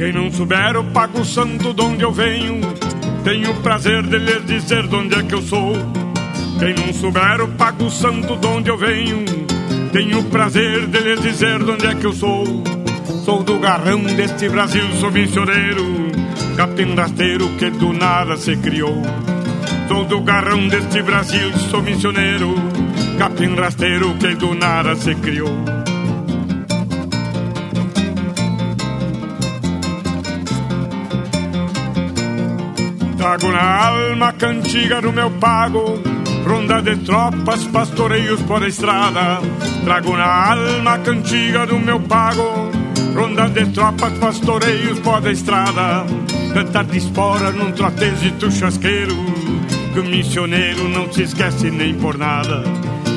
[0.00, 2.58] Quem não souber o pago santo de onde eu venho,
[3.22, 5.74] tenho o prazer de lhes dizer de onde é que eu sou.
[6.58, 9.26] Quem não souber o pago santo de onde eu venho,
[9.92, 12.46] tenho o prazer de lhes dizer de onde é que eu sou.
[13.26, 15.84] Sou do garrão deste Brasil, sou missioneiro,
[16.56, 19.02] capim rasteiro que do nada se criou.
[19.86, 22.54] Sou do garrão deste Brasil, sou missioneiro,
[23.18, 25.79] capim rasteiro que do nada se criou.
[33.40, 35.98] Trago na alma cantiga do meu pago,
[36.44, 39.40] ronda de tropas, pastoreios por estrada.
[39.82, 42.70] Trago na alma cantiga do meu pago,
[43.14, 46.04] ronda de tropas, pastoreios por estrada.
[46.52, 49.16] Cantar de espora num trotezito chasqueiro,
[49.94, 52.62] que o missioneiro não se esquece nem por nada.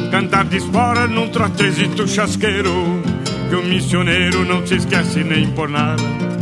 [0.09, 3.01] Cantar de espora num trotezito chasqueiro,
[3.49, 6.32] que o missioneiro não se esquece nem por nada.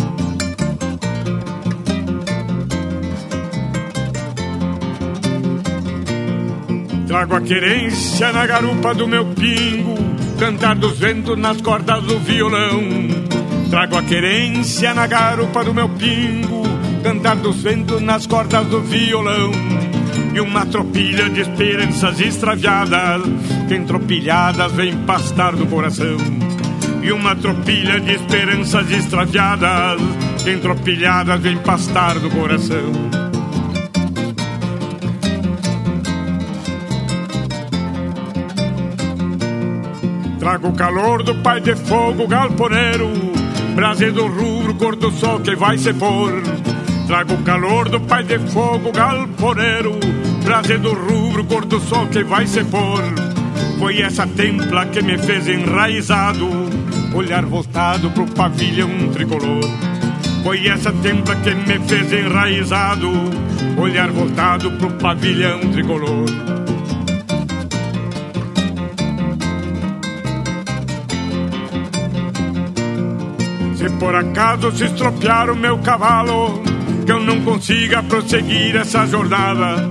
[7.11, 9.97] Trago a querência na garupa do meu pingo,
[10.39, 12.81] cantar dos ventos nas cordas do violão.
[13.69, 16.63] Trago a querência na garupa do meu pingo,
[17.03, 19.51] cantar dos ventos nas cordas do violão.
[20.33, 23.23] E uma tropilha de esperanças extraviadas,
[23.67, 26.15] que entropilhadas vem pastar do coração.
[27.03, 29.99] E uma tropilha de esperanças extraviadas,
[30.45, 33.20] que entropilhadas vem pastar do coração.
[40.41, 43.07] Trago o calor do pai de fogo galponeiro,
[43.75, 46.41] brase do rubro, cor do sol que vai se pôr.
[47.05, 49.99] Trago o calor do pai de fogo galponeiro,
[50.43, 53.03] brase do rubro, cor do sol que vai se pôr.
[53.77, 56.49] Foi essa templa que me fez enraizado,
[57.13, 59.69] olhar voltado pro pavilhão tricolor.
[60.43, 63.11] Foi essa templa que me fez enraizado,
[63.77, 66.50] olhar voltado pro pavilhão tricolor.
[74.01, 76.59] Por acaso se estropiar o meu cavalo,
[77.05, 79.87] que eu não consiga prosseguir essa jornada.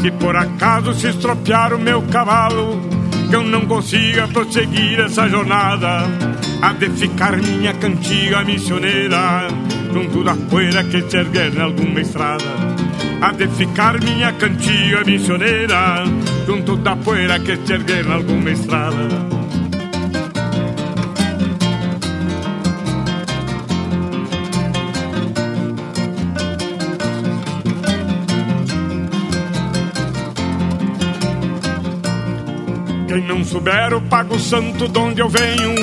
[0.00, 2.80] Se por acaso se estropiar o meu cavalo,
[3.30, 6.08] que eu não consiga prosseguir essa jornada.
[6.60, 9.46] Há de ficar minha cantiga missioneira,
[9.92, 12.44] junto da poeira que se erguer em alguma estrada.
[13.20, 16.02] Há de ficar minha cantiga missioneira,
[16.48, 19.41] junto da poeira que se erguer em alguma estrada.
[33.42, 35.74] Não souber o pago santo de onde eu venho,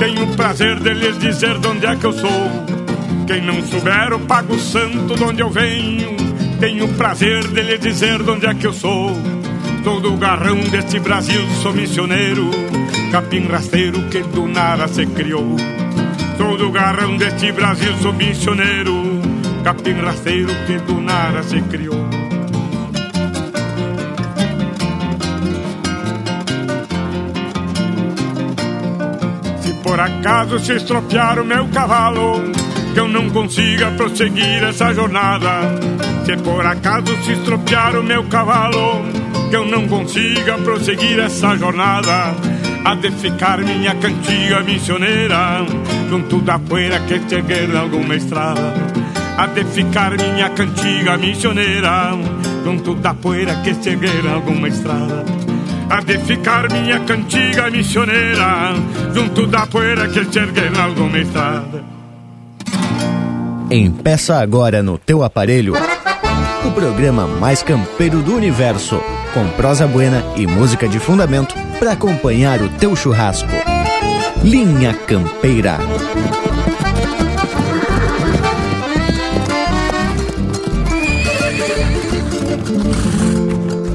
[0.00, 2.50] tenho o prazer de lhes dizer de onde é que eu sou.
[3.24, 6.16] Quem não souber o pago santo de onde eu venho,
[6.58, 9.12] tenho o prazer de lhes dizer de onde é que eu sou.
[9.84, 12.50] Sou do garrão deste Brasil, sou missioneiro,
[13.12, 15.56] capim rasteiro que do nada se criou.
[16.36, 19.20] Sou do garrão deste Brasil, sou missioneiro,
[19.62, 21.87] capim rasteiro que do nada se criou.
[29.98, 32.52] Por acaso se estropiar o meu cavalo,
[32.94, 35.76] que eu não consiga prosseguir essa jornada.
[36.24, 39.02] Se por acaso se estropiar o meu cavalo,
[39.50, 42.32] que eu não consiga prosseguir essa jornada,
[42.84, 45.66] há de ficar minha cantiga missioneira,
[46.08, 48.72] junto da poeira que se erguer alguma estrada.
[49.36, 52.12] Há de ficar minha cantiga missioneira,
[52.64, 55.47] junto da poeira que se erguer alguma estrada
[55.90, 58.74] há de ficar minha cantiga missioneira
[59.14, 61.84] junto da poeira que se ergue em alguma estrada.
[63.70, 65.74] Empeça agora no teu aparelho
[66.66, 69.00] o programa mais campeiro do universo,
[69.32, 73.48] com prosa buena e música de fundamento para acompanhar o teu churrasco.
[74.42, 75.78] Linha Campeira.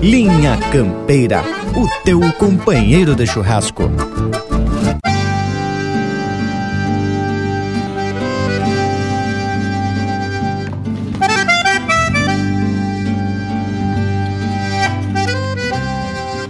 [0.01, 1.43] Linha Campeira,
[1.75, 3.89] o teu companheiro de churrasco.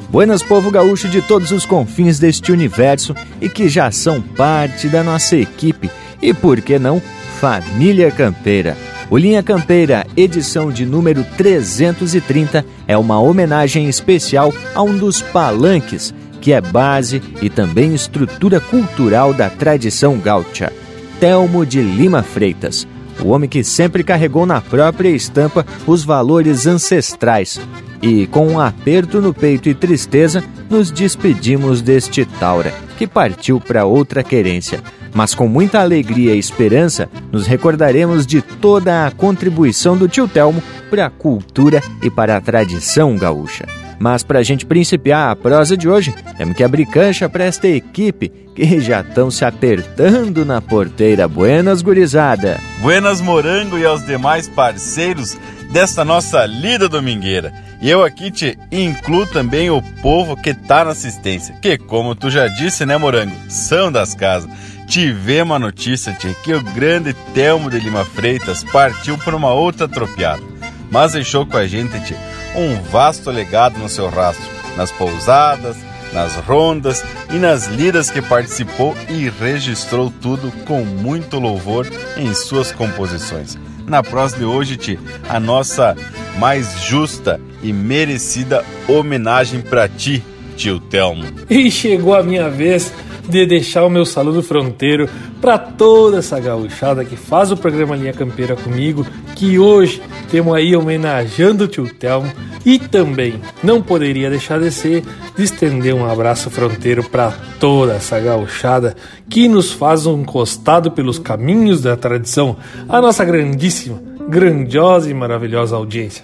[0.10, 5.04] Buenas, povo gaúcho de todos os confins deste universo e que já são parte da
[5.04, 5.90] nossa equipe
[6.22, 7.02] e, por que não,
[7.40, 8.78] família campeira.
[9.14, 16.12] O Linha Campeira, edição de número 330, é uma homenagem especial a um dos palanques,
[16.42, 20.74] que é base e também estrutura cultural da tradição gaúcha.
[21.20, 22.88] Telmo de Lima Freitas,
[23.24, 27.62] o homem que sempre carregou na própria estampa os valores ancestrais.
[28.04, 33.86] E com um aperto no peito e tristeza, nos despedimos deste Taura, que partiu para
[33.86, 34.82] outra querência.
[35.14, 40.62] Mas com muita alegria e esperança, nos recordaremos de toda a contribuição do tio Telmo
[40.90, 43.66] para a cultura e para a tradição gaúcha.
[43.98, 47.70] Mas para a gente principiar a prosa de hoje, temos que abrir cancha para esta
[47.70, 51.26] equipe que já estão se apertando na porteira.
[51.26, 52.60] Buenas, gurizada!
[52.82, 55.38] Buenas, Morango e aos demais parceiros
[55.72, 57.54] desta nossa lida domingueira.
[57.84, 62.30] E eu aqui te incluo também o povo que tá na assistência, que como tu
[62.32, 64.50] já disse, né, Morango, são das casas.
[64.88, 69.86] Tivemos a notícia, de que o grande Telmo de Lima Freitas partiu para uma outra
[69.86, 70.42] tropiada,
[70.90, 72.18] mas deixou com a gente, tia,
[72.56, 75.76] um vasto legado no seu rastro, nas pousadas,
[76.14, 81.86] nas rondas e nas lidas que participou e registrou tudo com muito louvor
[82.16, 83.58] em suas composições.
[83.88, 85.96] Na prosa de hoje, Ti, a nossa
[86.40, 90.24] mais justa e merecida homenagem para ti,
[90.56, 91.26] tio Telmo.
[91.50, 92.92] E chegou a minha vez
[93.28, 95.10] de deixar o meu saludo fronteiro
[95.42, 99.06] para toda essa gauchada que faz o programa Linha Campeira comigo,
[99.36, 102.32] que hoje temos aí homenageando o tio Telmo
[102.66, 105.04] e também não poderia deixar de ser
[105.36, 108.96] de estender um abraço fronteiro para toda essa gauchada
[109.30, 115.76] que nos faz um costado pelos caminhos da tradição, a nossa grandíssima, grandiosa e maravilhosa
[115.76, 116.24] audiência.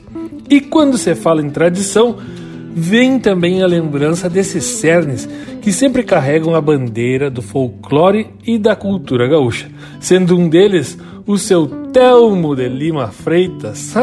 [0.49, 2.17] E quando se fala em tradição,
[2.79, 5.27] vem também a lembrança desses cernes
[5.61, 10.97] que sempre carregam a bandeira do folclore e da cultura gaúcha, sendo um deles
[11.27, 13.93] o seu Telmo de Lima Freitas.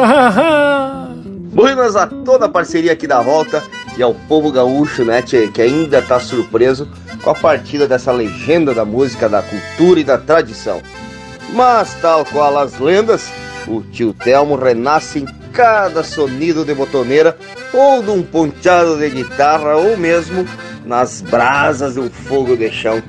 [1.53, 3.65] Buenas a toda a parceria aqui da volta
[3.97, 6.87] e ao povo gaúcho, né, tchê, que ainda está surpreso
[7.23, 10.83] com a partida dessa legenda da música, da cultura e da tradição.
[11.55, 13.33] Mas, tal qual as lendas,
[13.67, 17.35] o tio Telmo renasce em cada sonido de botoneira
[17.73, 20.47] ou num ponteado de guitarra ou mesmo
[20.85, 23.03] nas brasas um fogo de chão.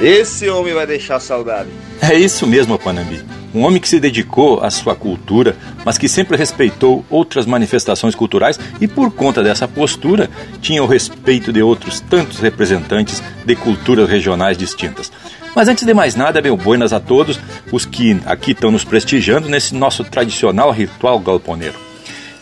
[0.00, 1.68] Esse homem vai deixar saudade.
[2.00, 3.22] É isso mesmo, Panambi.
[3.52, 8.58] Um homem que se dedicou à sua cultura, mas que sempre respeitou outras manifestações culturais
[8.80, 10.30] e, por conta dessa postura,
[10.62, 15.10] tinha o respeito de outros tantos representantes de culturas regionais distintas.
[15.54, 17.38] Mas antes de mais nada, meu buenas a todos
[17.72, 21.74] os que aqui estão nos prestigiando nesse nosso tradicional ritual galponeiro.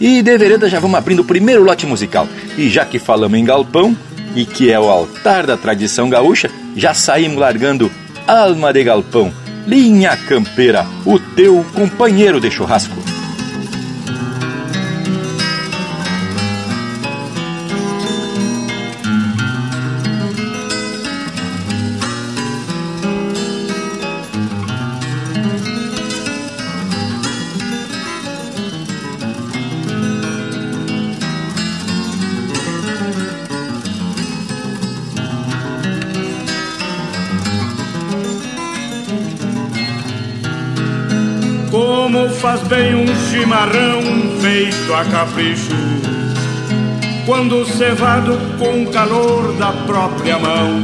[0.00, 2.28] E de vereda já vamos abrindo o primeiro lote musical.
[2.56, 3.96] E já que falamos em galpão,
[4.34, 7.90] e que é o altar da tradição gaúcha, já saímos largando
[8.26, 9.32] Alma de Galpão,
[9.66, 13.18] Linha Campeira, o teu companheiro de churrasco.
[44.40, 45.74] Feito a capricho,
[47.26, 50.82] quando cevado com o calor da própria mão.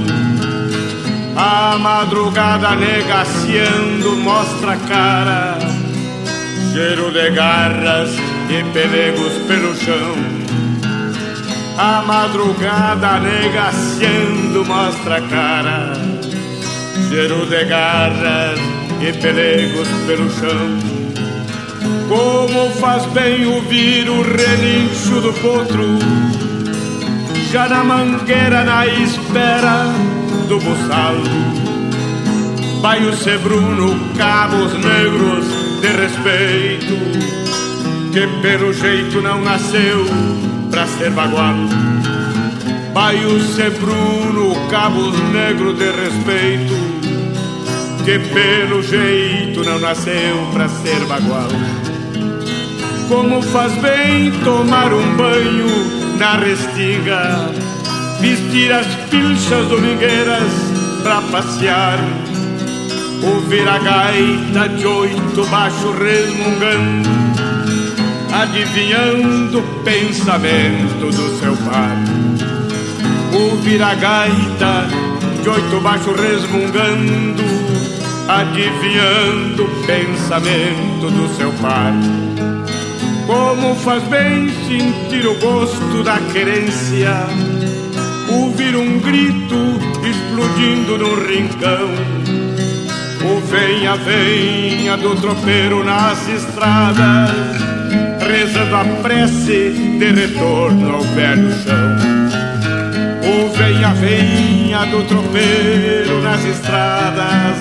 [1.37, 5.59] A madrugada negaciando mostra a cara,
[6.73, 8.11] cheiro de garras
[8.49, 10.15] e pelegos pelo chão.
[11.77, 15.93] A madrugada negaciando mostra a cara,
[17.09, 18.61] cheiro de garras
[19.01, 20.94] e pelegos pelo chão.
[22.15, 25.99] Como faz bem ouvir o relincho do potro,
[27.51, 29.87] já na mangueira na espera
[30.47, 31.17] do buçal.
[32.81, 35.45] Vai o Sebruno, cabos negros
[35.81, 36.95] de respeito,
[38.13, 40.07] que pelo jeito não nasceu
[40.71, 41.57] pra ser bagual.
[42.93, 46.75] Vai o Sebruno, cabos negros de respeito,
[48.05, 51.49] que pelo jeito não nasceu pra ser bagual.
[53.09, 55.67] Como faz bem tomar um banho
[56.19, 57.51] na restiga,
[58.21, 60.51] vestir as pilchas domingueiras
[61.03, 61.99] pra passear,
[63.23, 67.11] ouvir a gaita de oito baixo resmungando,
[68.33, 71.97] adivinhando o pensamento do seu par.
[73.35, 74.89] Ouvir a gaita
[75.43, 77.43] de oito baixo resmungando,
[78.29, 81.93] adivinhando o pensamento do seu par.
[83.27, 87.27] Como faz bem sentir o gosto da querência,
[88.31, 89.55] ouvir um grito
[90.07, 91.89] explodindo no rincão,
[93.25, 97.31] O venha, venha do tropeiro nas estradas,
[98.21, 101.97] rezando a prece de retorno ao velho chão.
[103.23, 107.57] O venha, venha do tropeiro nas estradas,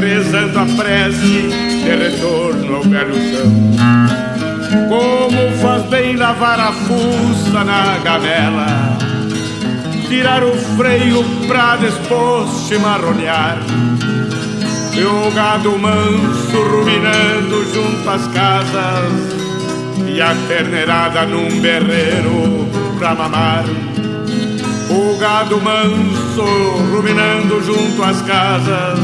[0.00, 1.48] rezando a prece
[1.82, 4.33] de retorno ao velho chão.
[4.88, 8.98] Como faz bem lavar a fuça na gamela,
[10.08, 13.58] tirar o freio pra depois chimarronear.
[14.96, 19.12] E o gado manso ruminando junto às casas,
[20.06, 23.64] e a terneirada num berreiro pra mamar.
[24.90, 26.44] O gado manso
[26.92, 28.98] ruminando junto às casas,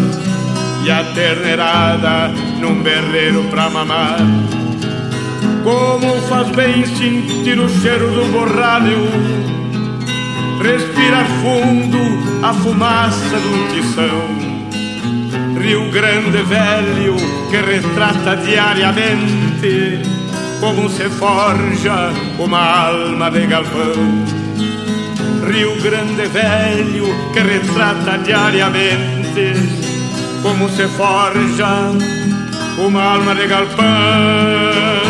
[0.84, 2.28] e a terneirada
[2.60, 4.18] num berreiro pra mamar.
[5.62, 9.08] Como faz bem sentir o cheiro do borralho,
[10.62, 11.98] respirar fundo
[12.42, 14.50] a fumaça do tição.
[15.60, 17.16] Rio Grande velho
[17.50, 20.00] que retrata diariamente
[20.60, 24.24] como se forja uma alma de galpão.
[25.46, 29.52] Rio Grande velho que retrata diariamente
[30.42, 31.92] como se forja
[32.78, 35.09] uma alma de galpão.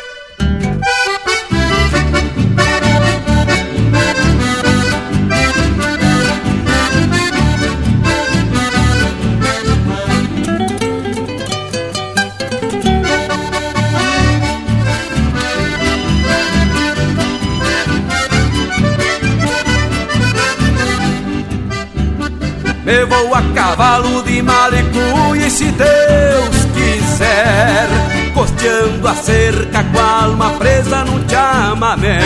[22.91, 27.87] Eu vou a cavalo de malicuia e se Deus quiser
[28.33, 32.19] Costeando a cerca com a alma presa num chamamé.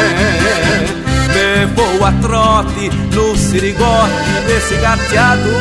[1.35, 4.13] Me vou a trote no sirigote
[4.47, 5.51] desse gateado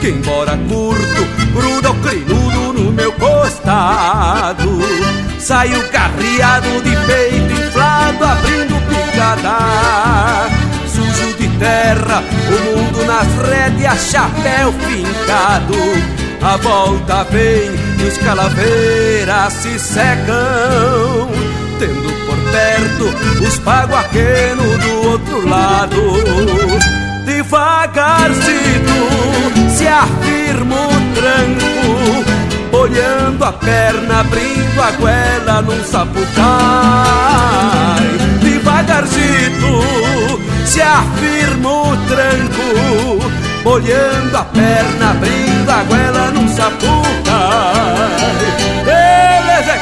[0.00, 4.80] Que embora curto, gruda o crinudo no meu costado
[5.38, 10.57] Saio carreado de peito inflado abrindo picada
[11.58, 15.74] terra, o mundo nas rédeas, chapéu fincado.
[16.40, 21.28] A volta vem e os calaveiras se secam,
[21.78, 23.12] tendo por perto
[23.44, 26.00] os paguaquenos do outro lado.
[27.24, 28.98] Devagarcito
[29.76, 36.28] se afirma o tranco, olhando a perna, abrindo a goela num sapucai.
[38.40, 40.27] Devagarcito
[40.78, 43.32] se afirma o tranco,
[43.64, 47.40] molhando a perna, abrindo a goela num sapuca.
[48.84, 49.78] Beleza, é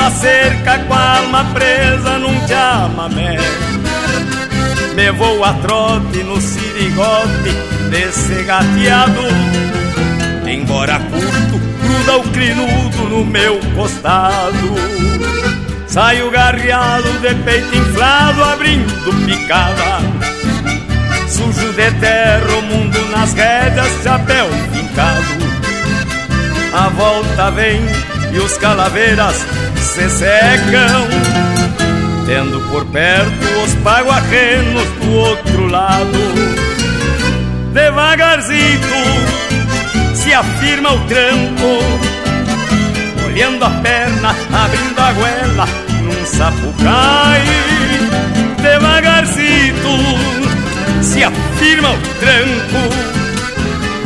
[0.00, 3.36] Costeando a cerca com a alma presa num chamamé.
[4.94, 7.50] Me vou a trote no sirigote
[7.90, 9.20] desse gateado.
[10.46, 14.74] Embora curto, gruda o crinudo no meu costado.
[15.86, 20.00] Saio garreado de peito inflado abrindo picada.
[21.28, 25.50] Sujo de terra, o mundo nas rédeas, chapéu fincado.
[26.72, 27.80] A volta vem
[28.32, 29.34] e os calaveras
[29.76, 31.06] se secam,
[32.26, 36.18] tendo por perto os paguarrenos do outro lado.
[37.72, 38.80] Devagarzinho
[40.14, 41.78] se afirma o tranco,
[43.26, 45.68] olhando a perna, abrindo a goela
[46.02, 47.42] num sapucai.
[48.62, 49.80] Devagarzinho
[51.02, 53.20] se afirma o tranco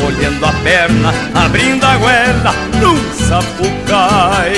[0.07, 4.55] olhando a perna, abrindo a goela num sapucai.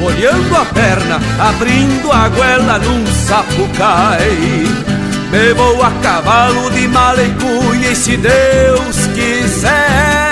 [0.00, 4.66] Olhando a perna, abrindo a goela num sapucai.
[5.56, 10.23] Vou a cavalo de malecuia e se Deus quiser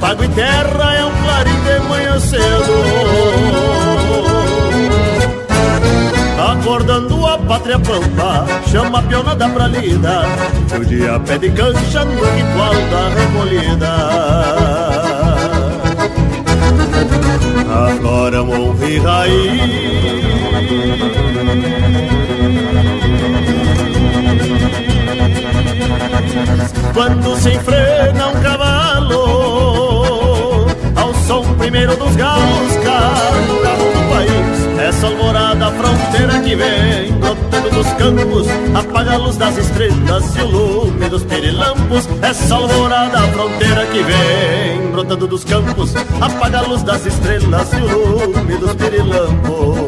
[0.00, 2.76] pago e terra é um clarim de manhã cedo.
[6.52, 10.22] Acordando a pátria pampa, chama a pionada pra lida.
[10.78, 13.92] O dia pede cancha no ritual da recolhida.
[17.88, 20.06] Agora ouvi raiz.
[26.92, 29.45] Quando se enfrena um cavalo
[31.30, 34.78] ao som primeiro dos galos carro do país.
[34.78, 40.46] Essa alvorada fronteira que vem brotando dos campos apaga a luz das estrelas e o
[40.46, 47.04] lume dos pirilampos essa alvorada fronteira que vem brotando dos campos apaga a luz das
[47.06, 49.85] estrelas e o lume dos pirilampos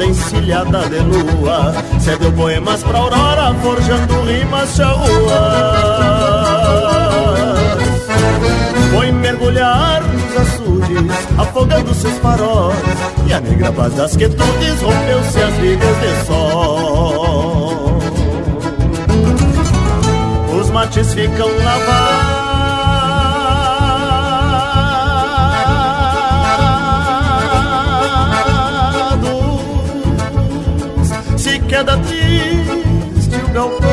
[0.00, 1.74] embora toda encilhada de lua.
[2.00, 5.10] Cedeu poemas pra aurora, forjando rimas charruas
[8.92, 12.76] Foi mergulhar nos açudes, afogando seus faróis.
[13.26, 17.98] E a negra paz das quietudes rompeu-se as vigas de sol.
[20.58, 22.39] Os mates ficam lavados
[31.70, 33.88] queda triste o galpão.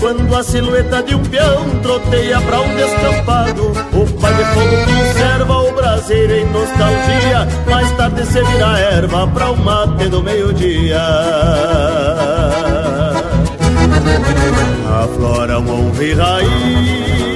[0.00, 5.62] Quando a silhueta de um peão troteia pra um descampado O pai de fogo conserva
[5.62, 7.48] o braseiro em nostalgia.
[7.70, 11.00] Mais tarde se vira erva pra o mate do meio-dia.
[15.04, 17.33] Aflora um honra e raiz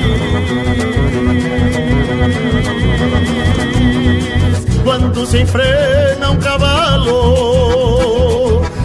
[4.99, 7.89] quando se enfrena um cavalo.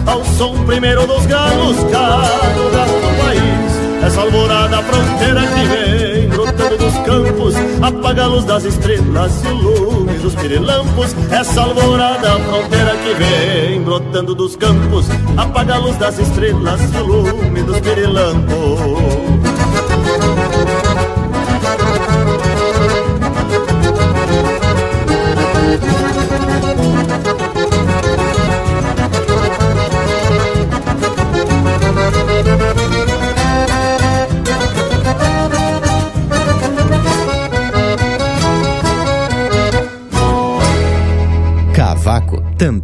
[0.06, 6.76] Ao som primeiro dos galos, cada gato do país Essa alvorada fronteira que vem brotando
[6.76, 11.16] dos campos Apaga a luz das estrelas e o lume dos pirilampos.
[11.30, 15.06] Essa alvorada fronteira que vem brotando dos campos
[15.38, 19.43] Apaga a luz das estrelas e o lume dos pirilampos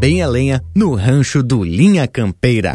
[0.01, 2.75] também é lenha no rancho do Linha Campeira.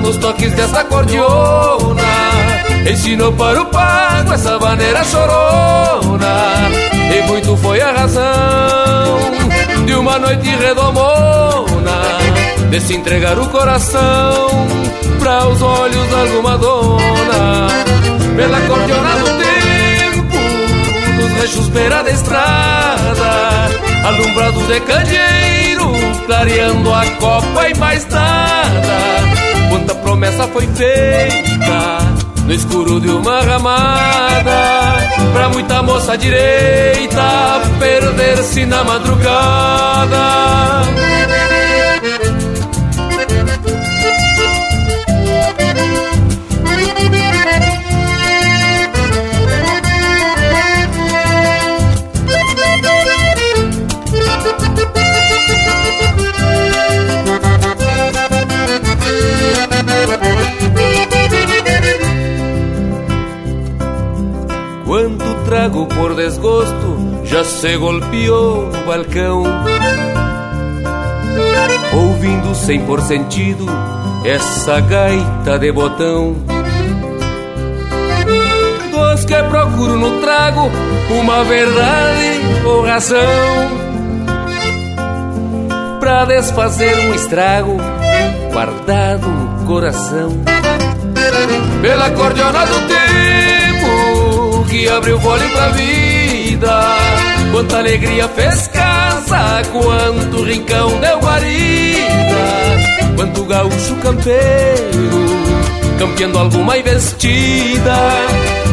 [0.00, 2.02] nos toques dessa cordiona
[2.90, 6.70] Ensinou para o pago essa maneira chorona.
[6.92, 9.18] E muito foi a razão
[9.86, 12.02] de uma noite redomona
[12.68, 14.48] De se entregar o coração
[15.20, 17.68] para os olhos de alguma dona.
[18.34, 23.68] Pela cordiona do tempo, nos rechos beira da estrada
[24.04, 25.61] Alumbrados de candeeiro
[26.26, 28.98] clareando a copa e mais nada.
[29.68, 31.98] Quanta promessa foi feita
[32.44, 34.96] no escuro de uma ramada.
[35.32, 40.22] Pra muita moça direita perder-se na madrugada.
[66.22, 69.42] Desgosto já se golpeou no balcão.
[71.92, 73.66] Ouvindo sem por sentido
[74.24, 76.36] essa gaita de botão.
[78.90, 80.70] Dos que procuro no trago
[81.10, 83.18] uma verdade ou razão.
[86.00, 87.76] Pra desfazer um estrago
[88.52, 90.30] guardado no coração.
[91.80, 93.31] Pela cordiona do tempo
[94.72, 96.80] que abriu vôlei pra vida.
[97.52, 105.10] Quanta alegria fez casa, quanto rincão deu guarida, quanto gaúcho campeiro,
[105.98, 107.94] campeando alguma investida.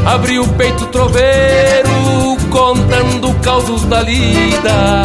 [0.05, 5.03] Abriu o peito troveiro, contando causos da lida.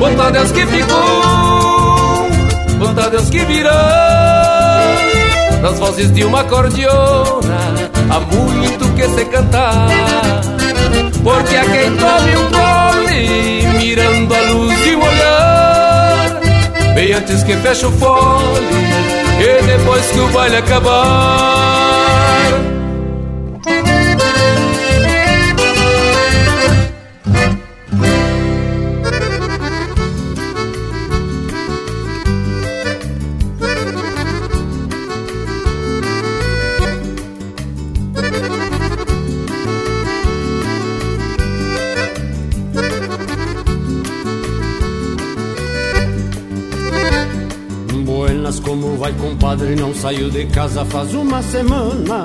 [0.00, 2.28] Quanto Deus que ficou,
[2.80, 3.70] quanto Deus que virou
[5.62, 9.88] nas vozes de uma cordiona há muito que se cantar.
[11.22, 16.40] Porque a quem tome um gole mirando a luz de um olhar,
[16.94, 18.66] bem antes que feche o fole
[19.38, 21.96] e depois que o baile acabar.
[49.56, 52.24] Compadre, não saiu de casa faz uma semana.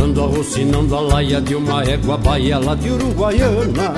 [0.00, 3.94] Ando arrocinando a laia de uma égua baia lá de Uruguaiana.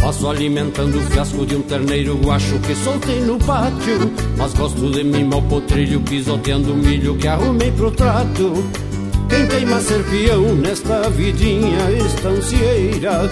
[0.00, 4.10] Passo alimentando o fiasco de um terneiro guacho que soltei no pátio.
[4.36, 8.64] Mas gosto de mim mal potrilho, pisoteando o milho que arrumei pro trato.
[9.28, 13.28] Quem tem mais ser peão nesta vidinha estancieira?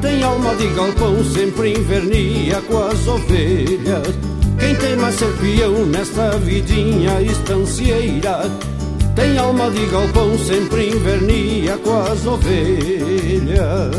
[0.00, 4.31] Tem alma de galpão, sempre invernia com as ovelhas
[4.62, 5.34] quem tem mais ser
[5.88, 8.48] nesta vidinha estancieira
[9.16, 13.90] Tem alma de galpão, sempre invernia com as ovelhas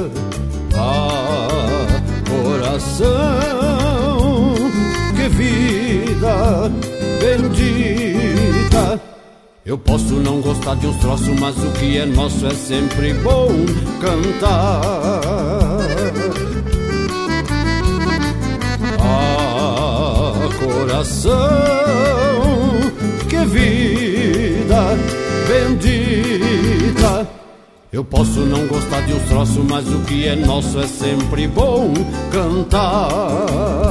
[0.73, 3.05] Ah, coração,
[5.17, 6.71] que vida
[7.19, 9.01] bendita
[9.65, 13.47] eu posso não gostar de uns troços, mas o que é nosso é sempre bom
[14.01, 15.32] cantar.
[21.03, 21.35] Coração.
[23.29, 24.97] Que vida
[25.47, 27.27] bendita.
[27.91, 31.93] Eu posso não gostar de uns troços, mas o que é nosso é sempre bom
[32.31, 33.82] cantar.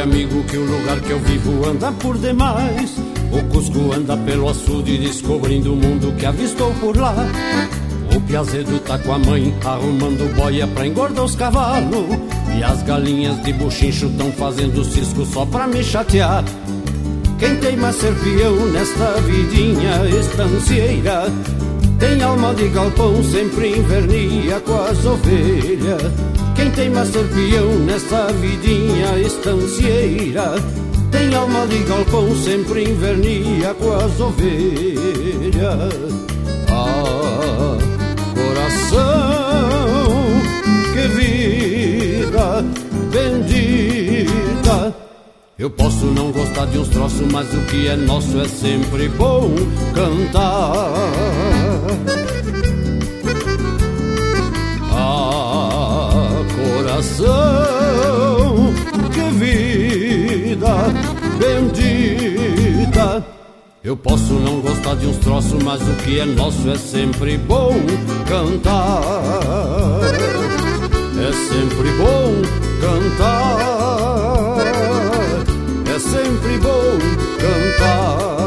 [0.00, 2.96] Compadre amigo que o lugar que eu vivo anda por demais.
[3.32, 7.14] O Cusco anda pelo açude descobrindo o mundo que avistou por lá.
[8.14, 12.06] O Piazedo tá com a mãe arrumando boia pra engordar os cavalos.
[12.56, 16.44] E as galinhas de buchincho tão fazendo cisco só pra me chatear.
[17.38, 18.12] Quem tem mais ser
[18.70, 21.22] nesta vidinha estancieira
[21.98, 29.18] Tem alma de galpão, sempre invernia com as ovelhas quem tem mais peão nesta vidinha
[29.18, 30.54] estancieira
[31.10, 35.94] Tem alma de galpão, sempre invernia com as ovelhas.
[36.70, 37.76] Ah,
[38.34, 39.00] coração,
[40.92, 42.64] que vida
[43.12, 44.94] bendita.
[45.58, 49.50] Eu posso não gostar de uns troços, mas o que é nosso é sempre bom
[49.94, 51.49] cantar
[59.12, 60.74] Que vida
[61.38, 63.22] bendita.
[63.84, 67.74] Eu posso não gostar de uns troços, mas o que é nosso é sempre bom
[68.26, 70.00] cantar.
[71.18, 72.40] É sempre bom
[72.80, 74.56] cantar.
[75.94, 76.98] É sempre bom
[77.38, 78.40] cantar.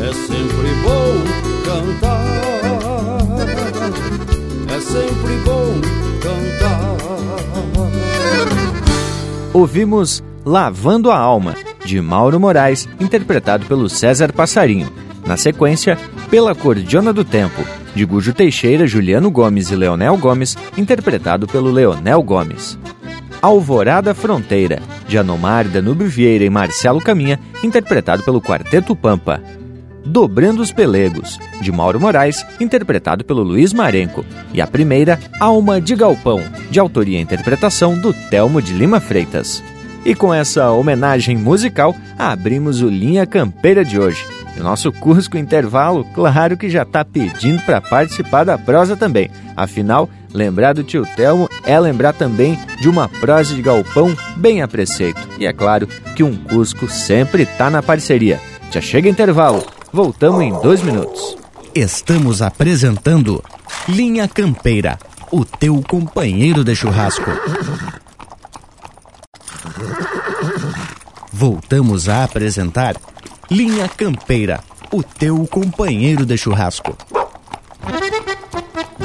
[0.00, 1.24] É sempre bom
[1.64, 2.26] cantar.
[4.68, 5.95] É sempre bom
[9.52, 14.88] Ouvimos Lavando a Alma, de Mauro Moraes, interpretado pelo César Passarinho.
[15.26, 15.98] Na sequência,
[16.30, 22.22] Pela Cordiona do Tempo, de Gujo Teixeira, Juliano Gomes e Leonel Gomes, interpretado pelo Leonel
[22.22, 22.78] Gomes.
[23.40, 29.42] Alvorada Fronteira, de Anomar, Danúbio Vieira e Marcelo Caminha, interpretado pelo Quarteto Pampa.
[30.06, 35.96] Dobrando os Pelegos, de Mauro Moraes, interpretado pelo Luiz Marenco, e a primeira, Alma de
[35.96, 36.40] Galpão,
[36.70, 39.62] de autoria e interpretação do Telmo de Lima Freitas.
[40.04, 44.24] E com essa homenagem musical, abrimos o Linha Campeira de hoje.
[44.56, 49.28] E o nosso Cusco Intervalo, claro que já está pedindo para participar da prosa também.
[49.56, 54.68] Afinal, lembrar do tio Telmo é lembrar também de uma prosa de galpão bem a
[54.68, 55.20] preceito.
[55.36, 58.40] E é claro que um Cusco sempre está na parceria.
[58.70, 59.64] Já chega intervalo,
[59.96, 61.38] voltamos em dois minutos.
[61.74, 63.42] Estamos apresentando
[63.88, 64.98] Linha Campeira,
[65.32, 67.30] o teu companheiro de churrasco.
[71.32, 72.94] Voltamos a apresentar
[73.50, 76.94] Linha Campeira, o teu companheiro de churrasco.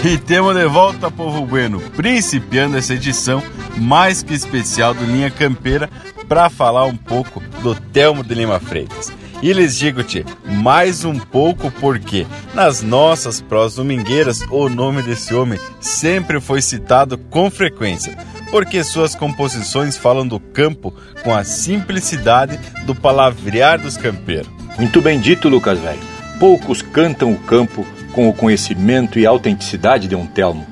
[0.04, 3.42] E temos de volta, povo bueno, principiando essa edição
[3.78, 5.90] mais que especial do Linha Campeira
[6.28, 9.21] para falar um pouco do Telmo de Lima Freitas.
[9.42, 15.60] E lhes digo-te, mais um pouco porque nas nossas prosas domingueiras o nome desse homem
[15.80, 18.16] sempre foi citado com frequência
[18.52, 24.52] porque suas composições falam do campo com a simplicidade do palavrear dos campeiros.
[24.78, 26.00] Muito bem dito, Lucas Velho.
[26.38, 30.68] Poucos cantam o campo com o conhecimento e autenticidade de um telmo.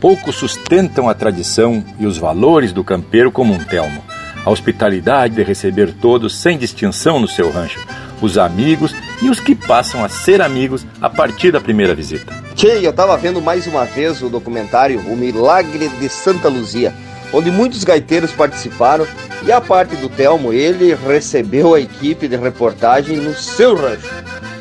[0.00, 4.02] Poucos sustentam a tradição e os valores do campeiro como um telmo.
[4.44, 7.80] A hospitalidade de receber todos sem distinção no seu rancho,
[8.24, 12.32] os amigos e os que passam a ser amigos a partir da primeira visita.
[12.54, 16.92] Tchê, eu tava vendo mais uma vez o documentário O Milagre de Santa Luzia
[17.34, 19.06] onde muitos gaiteiros participaram
[19.44, 24.08] e a parte do Telmo, ele recebeu a equipe de reportagem no seu rancho,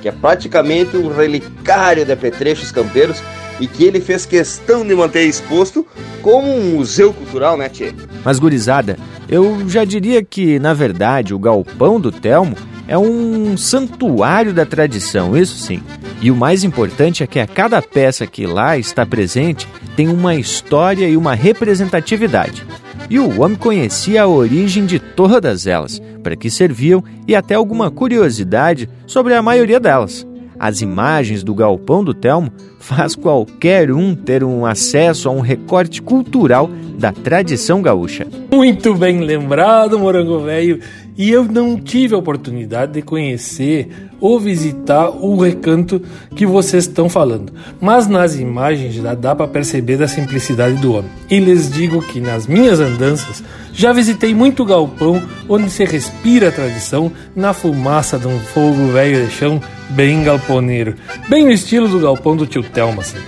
[0.02, 3.22] que é praticamente um relicário de apetrechos campeiros
[3.60, 5.86] e que ele fez questão de manter exposto
[6.22, 7.94] como um museu cultural, né, Tchê?
[8.26, 8.98] Mas, gurizada,
[9.30, 12.56] eu já diria que, na verdade, o galpão do Telmo
[12.88, 15.82] é um santuário da tradição, isso sim.
[16.22, 20.36] E o mais importante é que a cada peça que lá está presente tem uma
[20.36, 22.66] história e uma representatividade.
[23.10, 27.92] E o homem conhecia a origem de todas elas, para que serviam e até alguma
[27.92, 30.26] curiosidade sobre a maioria delas.
[30.58, 36.02] As imagens do galpão do Telmo faz qualquer um ter um acesso a um recorte
[36.02, 38.28] cultural da tradição gaúcha.
[38.52, 40.80] Muito bem lembrado, Morango Velho.
[41.18, 46.02] E eu não tive a oportunidade de conhecer ou visitar o recanto
[46.36, 47.54] que vocês estão falando.
[47.80, 51.12] Mas nas imagens já dá para perceber da simplicidade do homem.
[51.30, 56.52] E lhes digo que nas minhas andanças já visitei muito galpão onde se respira a
[56.52, 60.96] tradição na fumaça de um fogo velho de chão bem galponeiro.
[61.30, 63.20] Bem no estilo do galpão do tio Telma, assim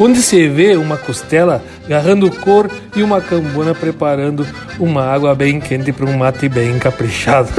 [0.00, 4.46] onde se vê uma costela agarrando cor e uma cambona preparando
[4.78, 7.50] uma água bem quente para um mate bem caprichado.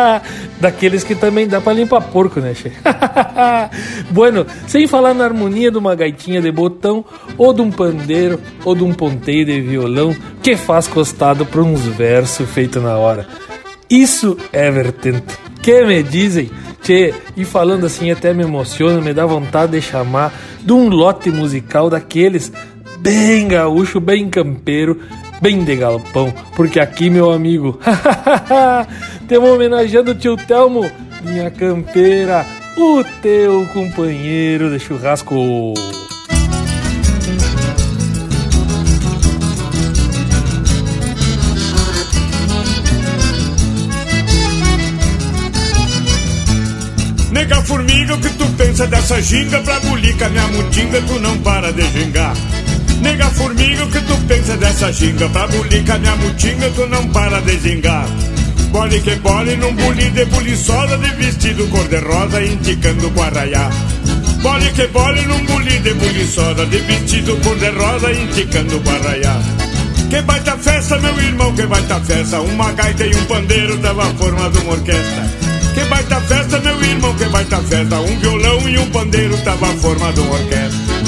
[0.60, 2.70] Daqueles que também dá para limpar porco, né, che?
[4.10, 7.04] bueno, sem falar na harmonia de uma gaitinha de botão,
[7.38, 11.80] ou de um pandeiro, ou de um ponteio de violão que faz costado para uns
[11.80, 13.26] versos feitos na hora.
[13.88, 15.47] Isso é vertente.
[15.62, 16.50] Que me dizem?
[16.82, 21.30] Tchê, e falando assim até me emociona, me dá vontade de chamar de um lote
[21.30, 22.52] musical daqueles
[22.98, 25.00] bem gaúcho, bem campeiro,
[25.40, 27.78] bem de galpão, porque aqui, meu amigo,
[29.28, 30.84] temos homenageando o tio Telmo,
[31.22, 32.44] minha campeira,
[32.76, 35.74] o teu companheiro de churrasco.
[48.78, 49.58] Pensa dessa ginga?
[49.60, 52.32] Pra bulica minha mutinga, tu não para de gingar.
[53.00, 55.28] Nega formiga, o que tu pensa dessa ginga?
[55.30, 58.06] Pra bulica minha mutinga, tu não para de gingar.
[58.70, 63.68] Bole que bole num buli de buliçosa, de vestido cor-de-rosa, indicando guaraiá.
[64.42, 69.40] Bole que bole num buli de buliçosa, de vestido cor-de-rosa, indicando guaraiá.
[70.08, 72.40] Que baita festa, meu irmão, que baita festa.
[72.40, 75.47] Uma gaita e um pandeiro dava forma de uma orquestra.
[75.78, 78.00] Que baita festa, meu irmão, que baita festa.
[78.00, 80.98] Um violão e um pandeiro tava formado uma orquestra.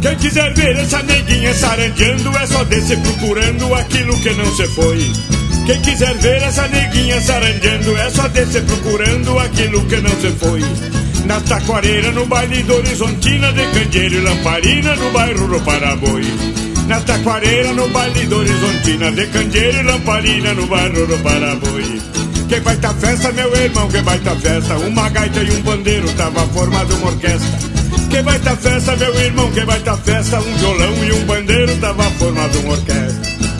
[0.00, 5.12] Quem quiser ver essa neguinha sarandeando é só descer procurando aquilo que não se foi.
[5.66, 11.01] Quem quiser ver essa neguinha sarandeando é só descer procurando aquilo que não se foi.
[11.24, 16.24] Na taquareira, no baile do Horizontina, de Candeeiro e Lamparina, no bairro do Paraboi.
[16.88, 22.02] Na taquareira, no baile do Horizontina, de Candeeiro e Lamparina, no bairro do Paraboi.
[22.48, 24.76] Que baita festa, meu irmão, que baita festa.
[24.78, 27.58] Uma gaita e um pandeiro, tava formado uma orquestra.
[28.10, 32.58] Que baita festa, meu irmão, que baita festa Um violão e um bandeiro tava formado
[32.60, 33.51] uma orquestra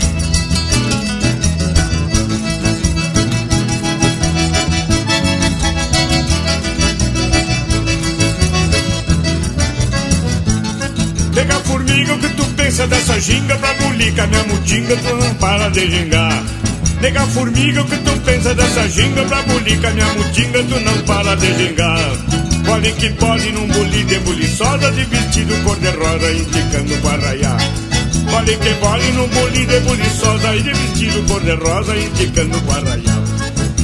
[12.02, 15.34] Pega a formiga, o que tu pensa dessa ginga Pra bulica, minha mutinga, tu não
[15.34, 16.44] para de gingar.
[17.00, 21.36] Nega formiga, o que tu pensa dessa ginga Pra bulica, minha mutinga, tu não para
[21.36, 22.12] de gingar.
[22.64, 27.58] Pole que pode num boli de buliçosa De vestido cor-de-rosa, indicando pra arraiar
[28.30, 33.31] Pole que pode num boli de buliçosa E de vestido cor-de-rosa, indicando pra arraiar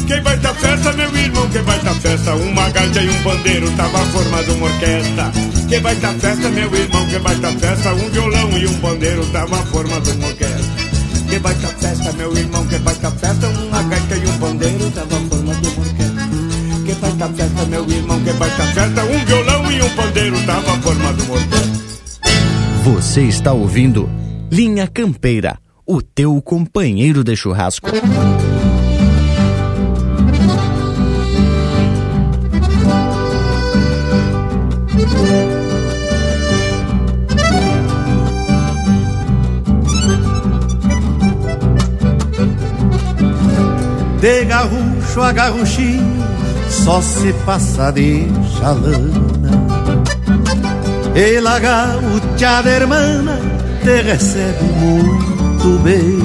[0.09, 2.35] quem vai tá festa, meu irmão, quem vai tá festa?
[2.35, 5.33] Uma gaita e um bandeiro, tava formado uma orquestra.
[5.69, 7.93] Quem vai tá festa, meu irmão, quem vai tá festa?
[7.93, 10.89] Um violão e um bandeiro, tava formado uma orquestra.
[11.29, 13.49] Que baita festa, meu irmão, que baita festa?
[13.49, 16.29] Uma gaita e um bandeiro, tava formado uma orquestra.
[16.87, 19.05] Que baita festa, meu irmão, que baita festa?
[19.05, 21.79] Um violão e um bandeiro, tava formado uma orquestra.
[22.83, 24.09] Você está ouvindo
[24.51, 27.91] Linha Campeira, o teu companheiro de churrasco.
[44.21, 46.25] De garrucho a garruchinho
[46.69, 48.27] Só se passa de
[48.59, 49.51] chalana
[51.15, 53.39] E la gaúcha de hermana
[53.83, 56.19] Te recebe muito bem.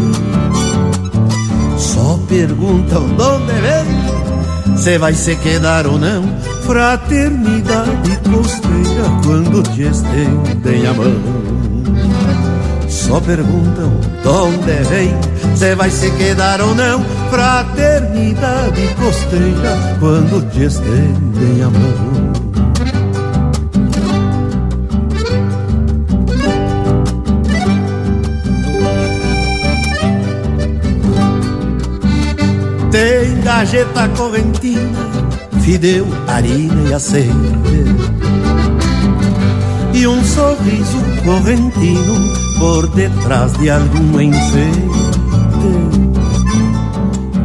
[1.78, 6.24] Só perguntam de onde vem Se vai se quedar ou não.
[6.64, 11.73] Fraternidade costeira Quando te estendem a mão
[13.14, 13.92] só perguntam
[14.24, 15.14] de onde vem,
[15.56, 17.06] se vai se quedar ou não.
[17.30, 22.34] Fraternidade costeira, quando te estendem a mão.
[32.90, 35.00] Tem gajeta correntina,
[35.62, 38.43] fideu, harina e azeite
[40.04, 44.90] e um sorriso correntino por detrás de algum enfeite.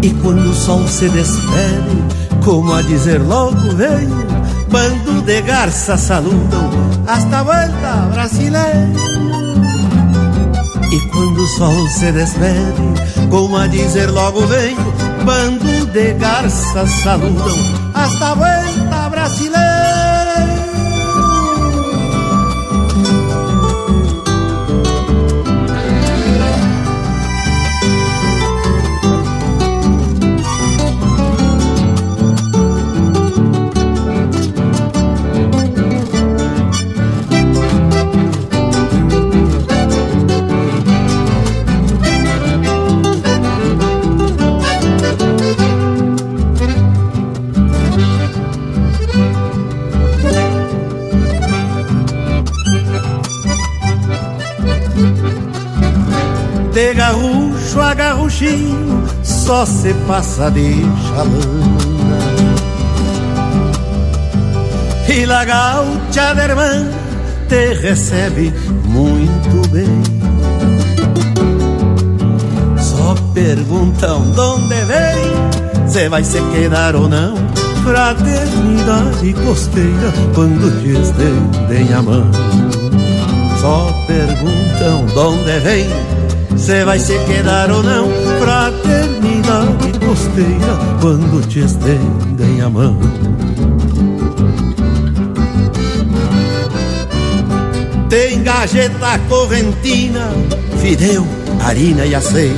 [0.02, 2.02] E quando o sol se despede,
[2.44, 4.26] como a dizer logo venho,
[4.72, 6.68] bando de garça saludam
[7.06, 8.88] hasta vuelta brasileira.
[10.90, 14.94] E quando o sol se despede, como a dizer logo venho,
[15.24, 17.56] bando de garça saludam
[17.94, 19.77] hasta vuelta brasileira.
[59.48, 62.18] Só se passa de chalana
[65.08, 66.86] E la gaucha de irmã
[67.48, 68.52] Te recebe
[68.84, 70.02] muito bem.
[72.76, 77.34] Só perguntam de onde vem Se vai se quedar ou não.
[77.84, 82.30] Fraternidade costeira Quando te estendem a mão.
[83.62, 86.18] Só perguntam de onde vem
[86.58, 88.08] se vai se quedar ou não.
[88.40, 89.07] Fraternidade
[89.92, 92.98] costeira quando te estendem a mão.
[98.08, 100.30] Tem gajeta correntina,
[100.80, 101.26] fideu,
[101.64, 102.56] harina e azeite.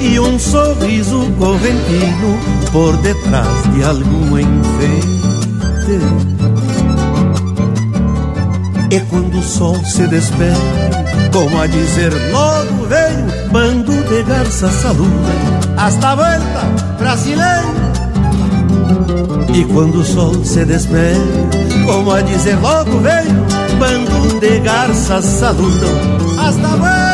[0.00, 2.38] E um sorriso correntino
[2.72, 5.14] por detrás de algum enfeite.
[8.90, 15.32] E quando o sol se despede como a dizer logo veio Bando de garça saluda
[15.76, 16.60] Hasta vuelta
[16.98, 17.74] brasileira
[19.54, 21.20] E quando o sol se despede
[21.86, 23.44] Como a dizer logo veio
[23.78, 25.86] Bando de garça saluda
[26.38, 27.13] Hasta vuelta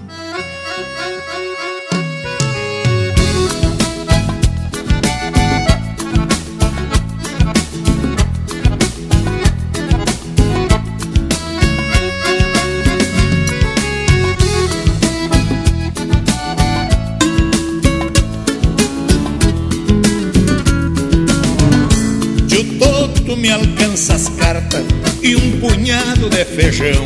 [26.45, 27.05] Feijão.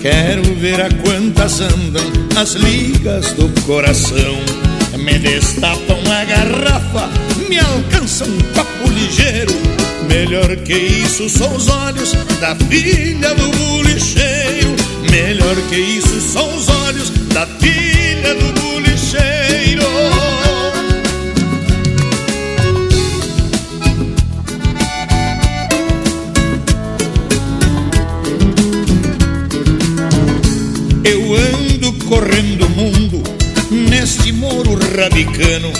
[0.00, 2.04] Quero ver a quantas andam
[2.36, 4.36] as ligas do coração.
[4.98, 7.10] Me destapam a garrafa,
[7.48, 9.54] me alcançam um papo ligeiro.
[10.08, 14.76] Melhor que isso são os olhos da filha do bulicheiro.
[15.10, 18.85] Melhor que isso são os olhos da filha do bulicheiro.
[32.06, 33.22] Correndo o mundo
[33.70, 35.72] neste moro rabicano,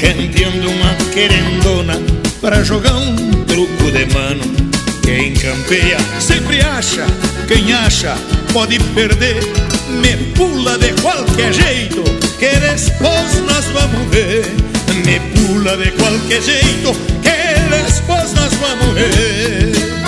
[0.00, 2.00] canteando uma querendona
[2.40, 4.42] para jogar um truco de mano.
[5.02, 7.04] Quem campeia sempre acha,
[7.48, 8.16] quem acha
[8.52, 9.42] pode perder.
[10.00, 12.02] Me pula de qualquer jeito,
[12.38, 14.46] que depois nós vamos ver.
[15.04, 17.34] Me pula de qualquer jeito, que
[17.70, 20.03] depois nós vamos ver.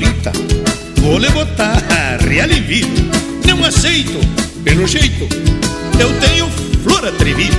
[0.00, 0.32] Senhorita,
[1.00, 1.80] vou lhe botar.
[3.46, 4.18] Não aceito,
[4.64, 5.28] pelo jeito,
[5.98, 6.48] eu tenho
[6.82, 7.56] flor atrevida.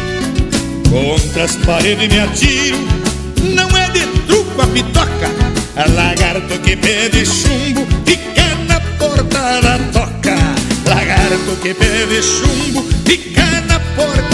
[0.90, 2.78] Contra as paredes me atiro,
[3.56, 5.32] não é de truco a pitoca.
[5.76, 10.36] A lagarto que pede chumbo fica na porta da toca.
[10.86, 14.31] Lagarto que pede chumbo fica na porta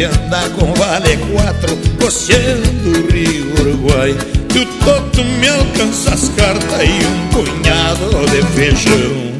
[0.00, 4.14] Deve andar com vale quatro Costeando o rio Uruguai
[4.48, 9.39] do toto me alcança as cartas e um punhado de feijão.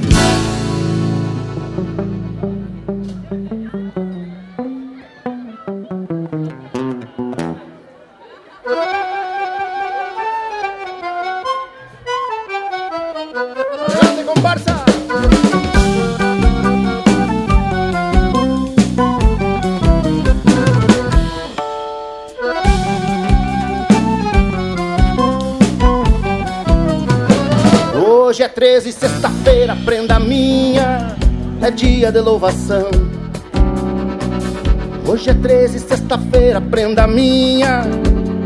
[35.06, 37.82] Hoje é 13, sexta-feira, prenda minha,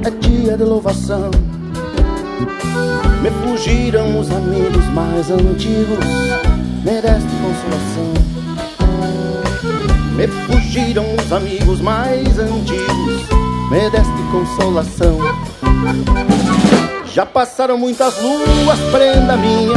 [0.04, 1.30] é dia de louvação.
[3.22, 6.04] Me fugiram os amigos mais antigos,
[6.84, 8.14] me deste consolação.
[10.16, 13.28] Me fugiram os amigos mais antigos,
[13.70, 15.18] me deste consolação.
[17.12, 19.76] Já passaram muitas luas, prenda minha,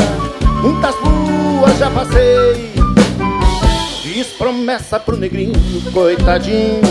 [0.63, 2.66] muitas luas já passei.
[4.37, 5.53] Promessa pro negrinho,
[5.91, 6.81] coitadinho,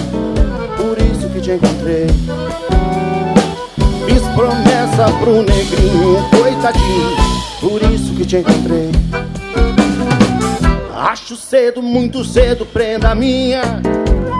[0.76, 2.06] por isso que te encontrei.
[4.04, 7.16] Fiz promessa pro negrinho, coitadinho,
[7.60, 8.90] por isso que te encontrei.
[10.92, 13.62] Acho cedo, muito cedo, prenda minha,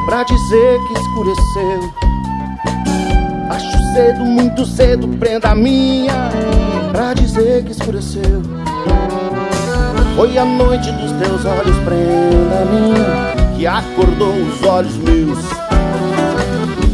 [0.05, 1.95] pra dizer que escureceu.
[3.51, 6.29] Acho cedo, muito cedo, prenda minha,
[6.91, 8.43] pra dizer que escureceu.
[10.17, 15.39] Foi a noite dos teus olhos, prenda minha, que acordou os olhos meus.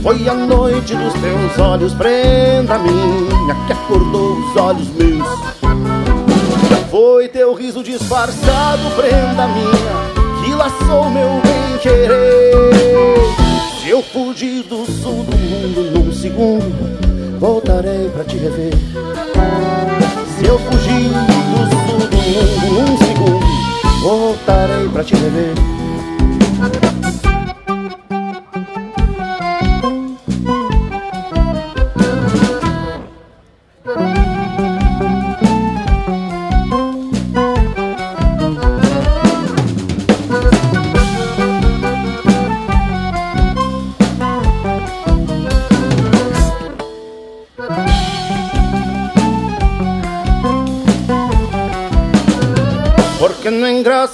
[0.03, 5.25] Foi a noite dos teus olhos, prenda minha, que acordou os olhos meus.
[6.91, 12.73] Foi teu riso disfarçado, prenda minha, que laçou meu bem-querer.
[13.81, 18.75] Se eu fugir do sul do mundo num segundo, voltarei pra te rever.
[20.37, 23.47] Se eu fugir do sul do mundo num segundo,
[24.03, 25.82] voltarei pra te rever.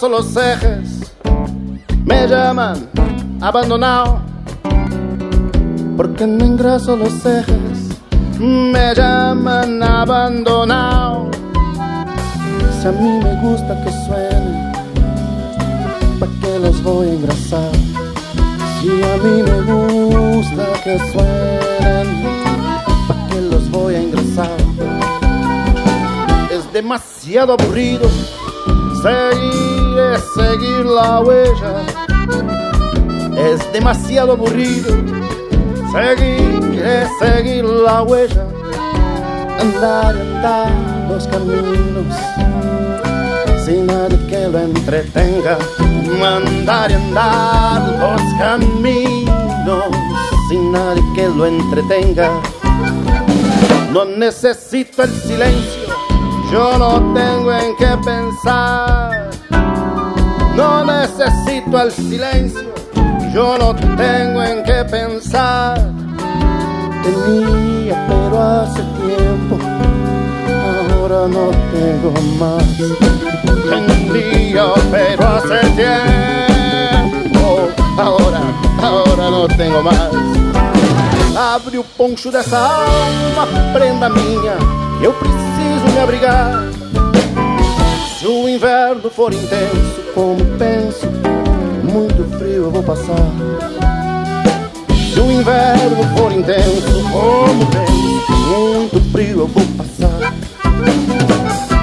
[0.09, 1.13] Los ejes,
[2.05, 2.89] me llaman
[3.41, 4.21] abandonado.
[5.97, 7.89] Porque no engraso los ejes,
[8.39, 11.31] me llaman abandonado.
[12.81, 14.73] Si a mí me gusta que suenen,
[16.19, 17.73] ¿pa' qué los voy a engrasar?
[18.81, 22.07] Si a mí me gusta que suenen,
[23.09, 24.57] ¿pa' qué los voy a engrasar?
[26.51, 28.09] Es demasiado aburrido
[29.03, 29.78] seguir
[30.17, 31.85] seguir la huella.
[33.37, 34.95] Es demasiado aburrido
[35.93, 36.59] seguir
[37.19, 38.47] seguir la huella.
[39.61, 40.71] Andar andar
[41.09, 42.15] los caminos
[43.65, 45.59] sin nadie que lo entretenga.
[46.23, 49.85] Andar andar los caminos
[50.49, 52.31] sin nadie que lo entretenga.
[53.93, 55.89] No necesito el silencio,
[56.53, 59.28] yo no tengo en qué pensar.
[60.59, 62.75] No necesito el silencio,
[63.33, 65.79] yo no tengo en qué pensar.
[67.05, 69.57] Tenía, pero hace tiempo,
[70.91, 72.65] ahora no tengo más.
[73.71, 78.41] Tenía, pero hace tiempo, ahora,
[78.83, 80.11] ahora no tengo más.
[81.37, 84.57] Abre o poncho dessa alma, prenda minha,
[85.01, 86.65] eu preciso me abrigar.
[88.19, 91.07] Se o inverno for intenso, como penso,
[91.83, 93.31] muito frio eu vou passar.
[95.13, 100.35] Se o inverno for intenso, como penso, muito frio eu vou passar.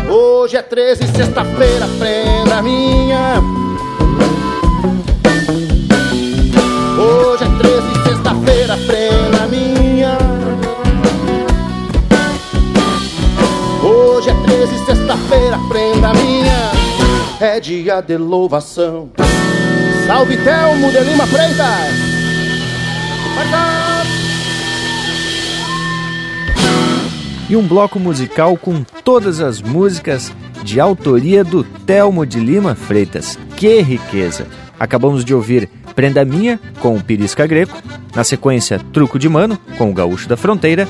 [0.09, 3.41] Hoje é 13, sexta-feira, prenda minha.
[6.97, 10.17] Hoje é 13, sexta-feira, prenda minha.
[13.83, 16.74] Hoje é 13, sexta-feira, prenda minha.
[17.39, 19.09] É dia de louvação.
[20.07, 22.15] Salve Telmo de Lima Freitas!
[27.49, 30.31] E um bloco musical com todas as músicas
[30.63, 33.37] de autoria do Telmo de Lima Freitas.
[33.57, 34.47] Que riqueza!
[34.79, 37.77] Acabamos de ouvir Prenda Minha com o Pirisca Greco,
[38.15, 40.87] na sequência Truco de Mano com o Gaúcho da Fronteira,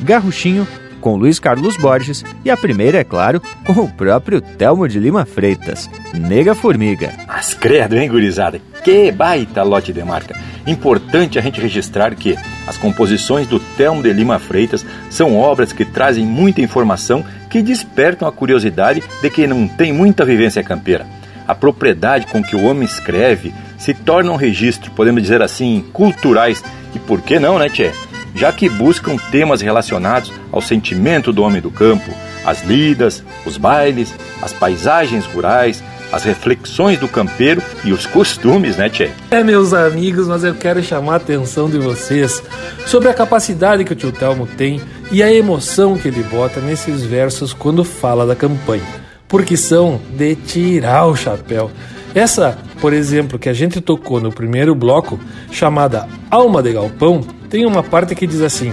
[0.00, 0.66] Garruchinho
[1.00, 5.24] com Luiz Carlos Borges e a primeira, é claro, com o próprio Telmo de Lima
[5.24, 7.12] Freitas, Nega Formiga.
[7.26, 8.60] Mas credo, hein, gurizada?
[8.84, 10.36] Que baita lote de marca!
[10.66, 15.84] Importante a gente registrar que as composições do Telmo de Lima Freitas são obras que
[15.84, 21.06] trazem muita informação que despertam a curiosidade de quem não tem muita vivência campeira.
[21.48, 26.62] A propriedade com que o homem escreve se torna um registro, podemos dizer assim, culturais
[26.94, 27.90] e por que não, né, Tchê?
[28.34, 32.10] Já que buscam temas relacionados ao sentimento do homem do campo,
[32.44, 38.88] as lidas, os bailes, as paisagens rurais, as reflexões do campeiro e os costumes, né,
[38.88, 39.10] Tchê?
[39.30, 42.42] É, meus amigos, mas eu quero chamar a atenção de vocês
[42.86, 47.02] sobre a capacidade que o tio Telmo tem e a emoção que ele bota nesses
[47.02, 48.82] versos quando fala da campanha,
[49.28, 51.70] porque são de tirar o chapéu.
[52.14, 55.18] Essa, por exemplo, que a gente tocou no primeiro bloco,
[55.52, 57.20] chamada Alma de Galpão,
[57.50, 58.72] tem uma parte que diz assim: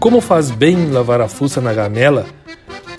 [0.00, 2.24] Como faz bem lavar a fuça na gamela,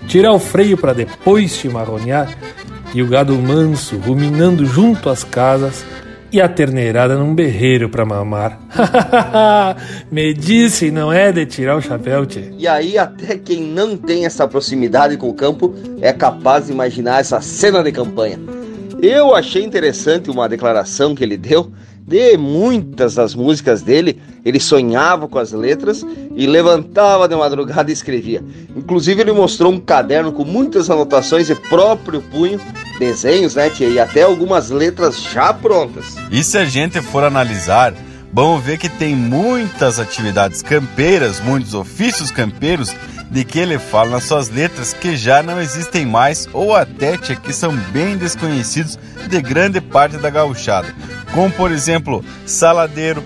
[0.07, 2.29] tirar o freio para depois chimarronear,
[2.93, 5.83] e o gado manso ruminando junto às casas,
[6.31, 8.59] e a terneirada num berreiro para mamar.
[10.11, 12.51] Me disse, não é de tirar o chapéu, tchê.
[12.57, 17.21] E aí, até quem não tem essa proximidade com o campo é capaz de imaginar
[17.21, 18.39] essa cena de campanha.
[19.01, 21.71] Eu achei interessante uma declaração que ele deu.
[22.07, 27.93] De muitas das músicas dele, ele sonhava com as letras e levantava de madrugada e
[27.93, 28.41] escrevia.
[28.73, 32.61] Inclusive, ele mostrou um caderno com muitas anotações de próprio punho,
[32.97, 33.89] desenhos, né, tia?
[33.89, 36.15] E até algumas letras já prontas.
[36.31, 37.93] E se a gente for analisar,
[38.31, 42.95] vamos ver que tem muitas atividades campeiras, muitos ofícios campeiros
[43.29, 47.53] de que ele fala nas suas letras que já não existem mais ou até que
[47.53, 48.97] são bem desconhecidos
[49.29, 50.87] de grande parte da gauchada,
[51.33, 53.23] como por exemplo saladeiro,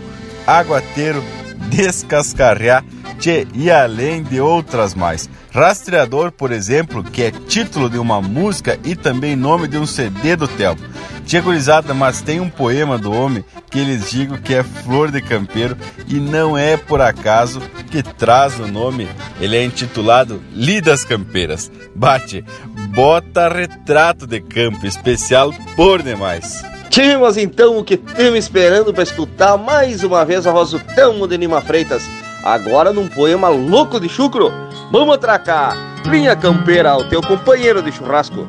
[0.48, 1.24] aguateiro,
[1.70, 2.84] descascarrear
[3.22, 5.30] tchê, e além de outras mais.
[5.52, 10.38] Rastreador, por exemplo, que é título de uma música e também nome de um CD
[10.38, 10.82] do Telmo.
[11.26, 15.22] Tia gurizada, mas tem um poema do homem que eles digam que é Flor de
[15.22, 15.78] Campeiro
[16.08, 19.10] e não é por acaso que traz o nome.
[19.42, 21.70] Ele é intitulado Lidas Campeiras.
[21.94, 22.46] Bate,
[22.90, 26.64] bota retrato de campo, especial por demais.
[26.90, 31.28] Tínhamos então o que temos esperando para escutar mais uma vez a voz do Telmo
[31.28, 32.04] de Lima Freitas,
[32.44, 34.71] agora num poema louco de chucro.
[34.92, 35.74] Vamos atracar!
[36.06, 38.46] Linha Campeira, o teu companheiro de churrasco.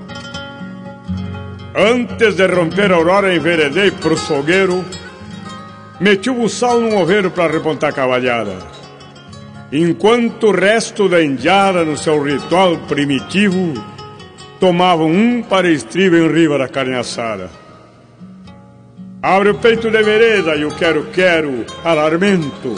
[1.73, 4.85] Antes de romper a aurora, enveredei pro sogueiro,
[6.01, 8.57] meti o buçal num oveiro para repontar a cavalhada.
[9.71, 13.75] Enquanto o resto da indiada, no seu ritual primitivo,
[14.59, 17.49] tomavam um para estribo em riba da carne assada.
[19.23, 22.75] Abre o peito de vereda e o quero-quero, alarmento,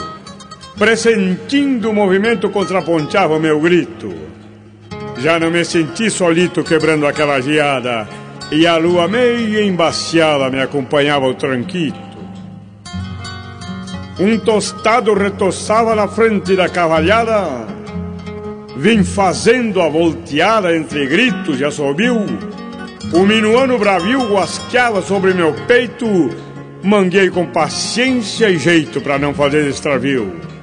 [0.78, 4.12] pressentindo o movimento contraponteava meu grito.
[5.18, 8.08] Já não me senti solito quebrando aquela geada,
[8.50, 12.04] e a lua meia embaciada me acompanhava o tranquito.
[14.18, 17.66] Um tostado retoçava na frente da cavalhada,
[18.76, 22.24] vim fazendo a volteada entre gritos e assobio.
[23.12, 26.30] O minuano bravio guasqueava sobre meu peito,
[26.82, 30.53] manguei com paciência e jeito para não fazer extravio.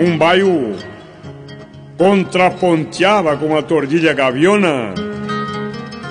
[0.00, 0.76] Um baio
[1.96, 4.94] contraponteava com a tordilha gaviona,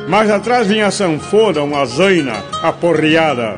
[0.09, 3.55] mas atrás vinha a sanfona, uma zaina aporreada.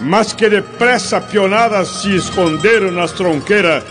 [0.00, 3.82] Mas que depressa pionadas se esconderam nas tronqueiras,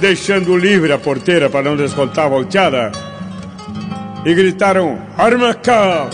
[0.00, 2.90] deixando livre a porteira para não descontar a volteada.
[4.24, 6.10] E gritaram, arma cá!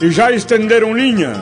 [0.00, 1.34] E já estenderam linha.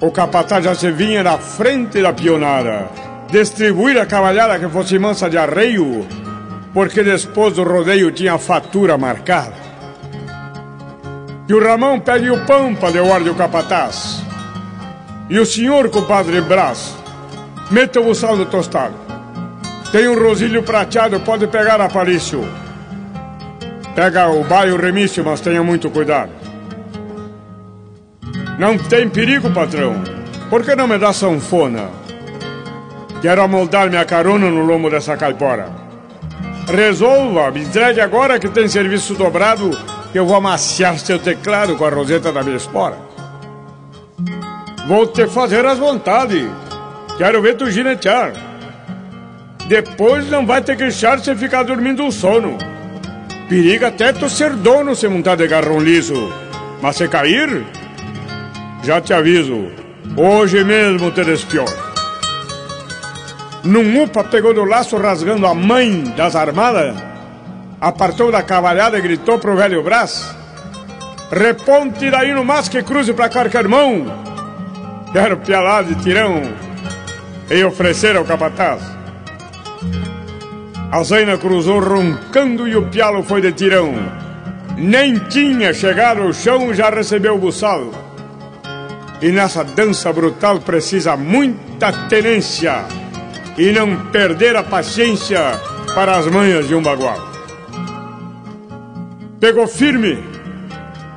[0.00, 2.88] O capataz já se vinha na frente da pionada,
[3.30, 6.06] distribuir a cavalhada que fosse mansa de arreio,
[6.72, 9.54] porque depois do rodeio tinha fatura marcada.
[11.48, 14.22] E o Ramão pegue o pampa de ordem o capataz.
[15.30, 16.94] E o senhor, compadre Brás,
[17.70, 18.94] meta o no tostado.
[19.92, 22.44] Tem um rosilho prateado, pode pegar Aparício.
[23.94, 26.32] Pega o baio remício, mas tenha muito cuidado.
[28.58, 30.02] Não tem perigo, patrão.
[30.50, 32.05] Por que não me dá sanfona?
[33.26, 35.68] Quero amoldar minha carona no lombo dessa caipora.
[36.68, 39.76] Resolva, me entregue agora que tem serviço dobrado,
[40.12, 42.96] que eu vou amaciar seu teclado com a roseta da minha espora.
[44.86, 46.48] Vou te fazer as vontades.
[47.18, 48.32] Quero ver tu ginetear.
[49.66, 52.56] Depois não vai ter que deixar você ficar dormindo um sono.
[53.48, 56.32] Periga até tu ser dono se montar de garrão liso.
[56.80, 57.66] Mas se cair,
[58.84, 59.66] já te aviso,
[60.16, 61.85] hoje mesmo te despior.
[63.64, 66.94] Num upa pegou do laço rasgando a mãe das armadas,
[67.80, 70.34] apartou da cavalhada e gritou pro velho Brás:
[71.30, 73.28] Reponte daí no mas que cruze pra
[73.68, 74.06] mão.
[75.12, 76.42] Quero pialar de tirão
[77.50, 78.82] e oferecer ao capataz.
[80.90, 83.92] A Zaina cruzou roncando e o pialo foi de tirão.
[84.76, 87.90] Nem tinha chegado ao chão, já recebeu o buçal.
[89.20, 92.84] E nessa dança brutal precisa muita tenência
[93.58, 95.40] e não perder a paciência
[95.94, 97.18] para as manhas de um bagual.
[99.40, 100.22] Pegou firme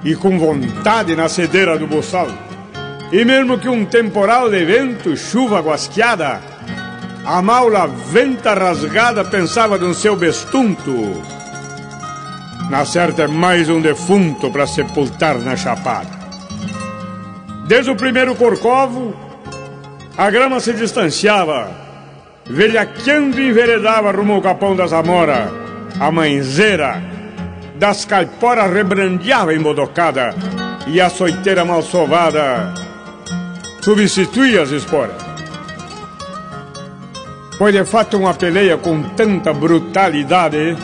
[0.03, 2.27] e com vontade na cedeira do boçal.
[3.11, 6.41] E mesmo que um temporal de vento, chuva guasqueada,
[7.25, 11.21] a maula venta rasgada pensava no seu bestunto.
[12.69, 16.19] Na certa é mais um defunto para sepultar na chapada.
[17.67, 19.13] Desde o primeiro corcovo,
[20.17, 21.88] a grama se distanciava
[22.49, 25.51] velhaqueando enveredava rumo ao capão das Amora.
[25.99, 27.01] A manzeira
[27.75, 30.33] das caiporas rebrandeava embodocada
[30.87, 32.73] e a soiteira mal sovada
[33.81, 35.29] substituía as esporas.
[37.57, 40.77] Foi de fato uma peleia com tanta brutalidade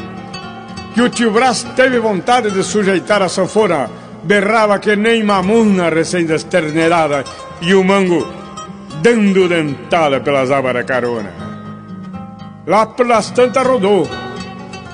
[0.93, 3.89] que o tio Brás teve vontade de sujeitar a sanfona,
[4.23, 7.23] berrava que nem mamuna recém-desternedada
[7.61, 8.25] e o mango
[9.01, 11.44] dando dentada pelas abas da carona.
[12.67, 14.07] Lá pelas tantas rodou,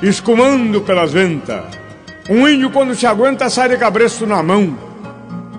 [0.04, 1.64] escumando pelas ventas.
[2.30, 4.78] Um índio, quando se aguenta, sai de cabresto na mão.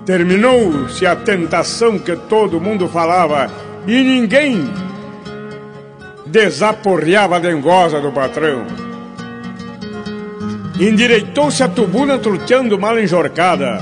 [0.05, 3.49] Terminou-se a tentação que todo mundo falava
[3.87, 4.69] e ninguém
[6.27, 8.65] desaporreava a dengosa do patrão.
[10.79, 13.79] Endireitou-se a tubuna truteando mal enjorcada,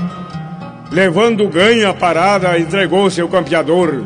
[0.90, 4.02] levando ganha a parada, entregou-se ao campeador,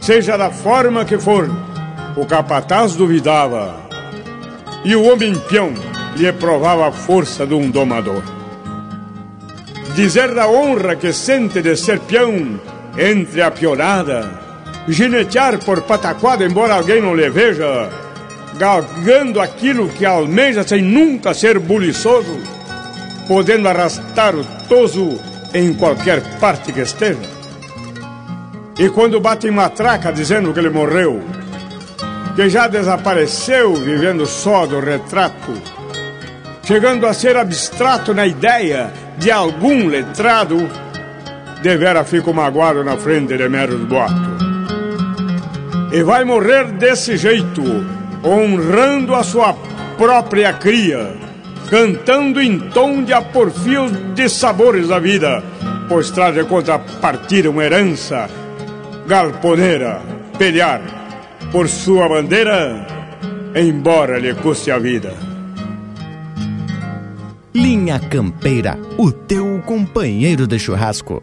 [0.00, 1.50] seja da forma que for
[2.16, 3.76] o capataz duvidava
[4.84, 5.74] e o homem peão
[6.16, 8.22] lhe provava a força de um domador.
[9.94, 12.58] Dizer da honra que sente de ser peão
[12.96, 14.30] entre a pionada,
[14.88, 17.90] ginetear por pataquada embora alguém não lhe veja,
[18.58, 22.38] galgando aquilo que almeja sem nunca ser buliçoso,
[23.28, 25.20] podendo arrastar o toso
[25.52, 27.36] em qualquer parte que esteja.
[28.78, 31.22] E quando bate em matraca dizendo que ele morreu,
[32.36, 35.54] que já desapareceu vivendo só do retrato,
[36.62, 40.68] chegando a ser abstrato na ideia de algum letrado,
[41.62, 44.36] devera fico magoado na frente de meros boatos.
[45.90, 47.62] E vai morrer desse jeito,
[48.22, 49.54] honrando a sua
[49.96, 51.16] própria cria,
[51.70, 55.42] cantando em tom de aporfios de sabores da vida,
[55.88, 58.28] pois traz de contrapartida uma herança
[59.06, 60.02] galponeira,
[60.36, 61.05] pelear
[61.52, 62.86] por sua bandeira,
[63.54, 65.14] embora lhe custe a vida.
[67.54, 71.22] Linha Campeira, o teu companheiro de churrasco.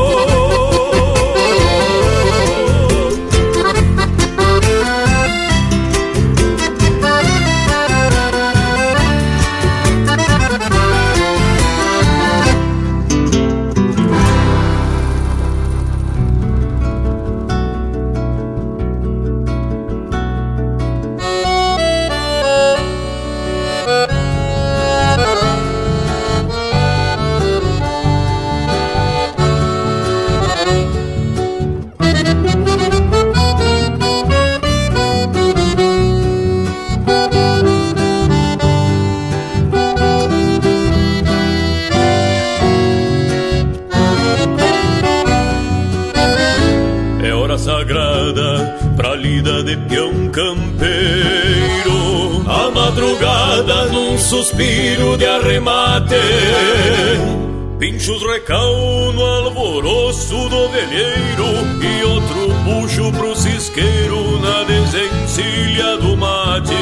[57.81, 61.47] Pinchos recal no alvoroço do velheiro
[61.81, 66.75] e outro puxo pro cisqueiro na desencilha do mate.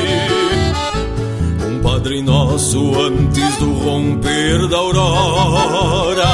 [1.65, 6.27] Um Padre Nosso antes do romper da aurora,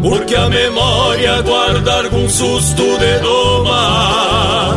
[0.00, 4.76] porque a memória guarda algum susto de doma.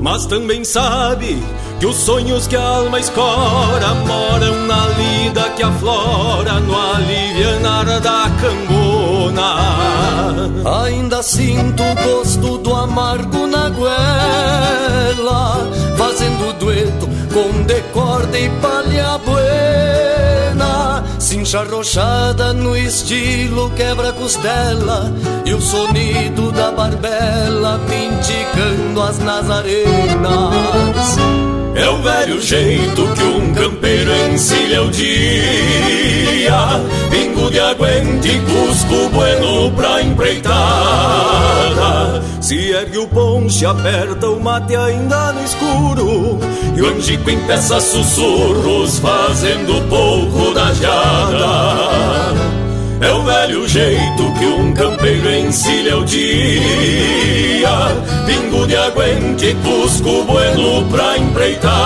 [0.00, 1.36] Mas também sabe
[1.78, 8.30] que os sonhos que a alma escora moram na lida que aflora no alivianar da
[8.40, 9.54] cangona.
[10.84, 21.04] Ainda sinto o gosto do amargo na goela, fazendo dueto com decorde e palha buena.
[21.18, 25.12] Cincha rochada no estilo quebra-costela
[25.44, 30.58] e o sonido da barbela pinticando as nazarenas.
[31.78, 36.58] É o velho jeito que um campeiro encilha o dia
[37.08, 40.58] Pingo de aguente e cusco bueno pra empreitada.
[42.40, 46.38] Se ergue o ponche, aperta o mate ainda no escuro.
[46.76, 52.67] E o angico empeça sussurros fazendo pouco da jada
[53.00, 57.68] é o velho jeito que um campeiro encilha o dia.
[58.26, 61.76] Pingo de aguente, cusco bueno pra empreitada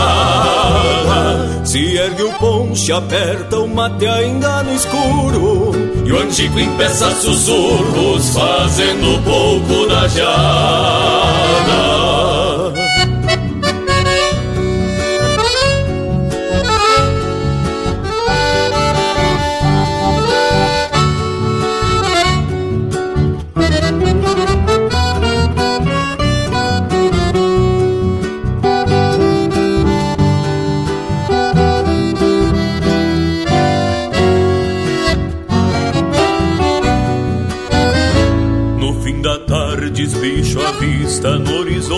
[1.65, 5.73] Se ergue o ponche, aperta o mate ainda no escuro.
[6.05, 12.22] E o antigo empeça sussurros fazendo pouco da jada
[41.13, 41.93] vista no horizonte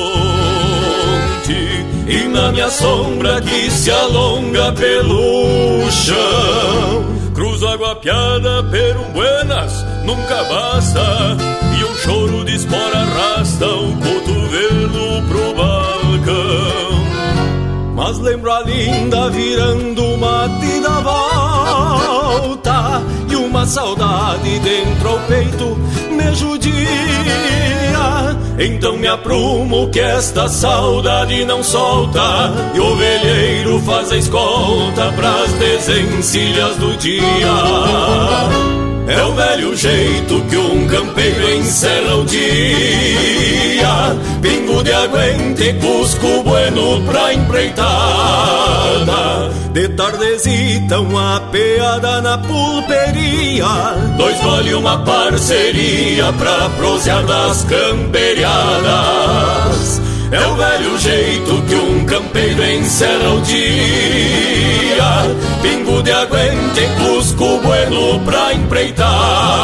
[2.08, 7.04] E na minha sombra que se alonga pelo chão.
[7.32, 11.36] Cruzo água piada per um buenas, nunca basta
[11.78, 17.04] E um choro de espora arrasta o cotovelo pro balcão.
[17.94, 21.00] Mas lembro a linda virando mate da
[23.30, 25.76] E uma saudade dentro ao peito
[26.10, 26.74] me judia.
[28.58, 35.52] Então me aprumo que esta saudade não solta E o velheiro faz a escolta pras
[35.54, 37.48] desencilhas do dia.
[39.06, 40.63] É o velho jeito que um
[41.14, 44.16] campeiro encerra o dia.
[44.42, 47.84] Pingo de aguente, cusco bueno pra empreitada.
[49.72, 53.94] De tardezita uma peada na pulperia.
[54.18, 60.02] Dois gole uma parceria pra prosear das camperiadas.
[60.32, 64.83] É o velho jeito que um campeiro encerra o dia
[65.62, 69.54] Pingo de aguente, cusco bueno pra empreitada.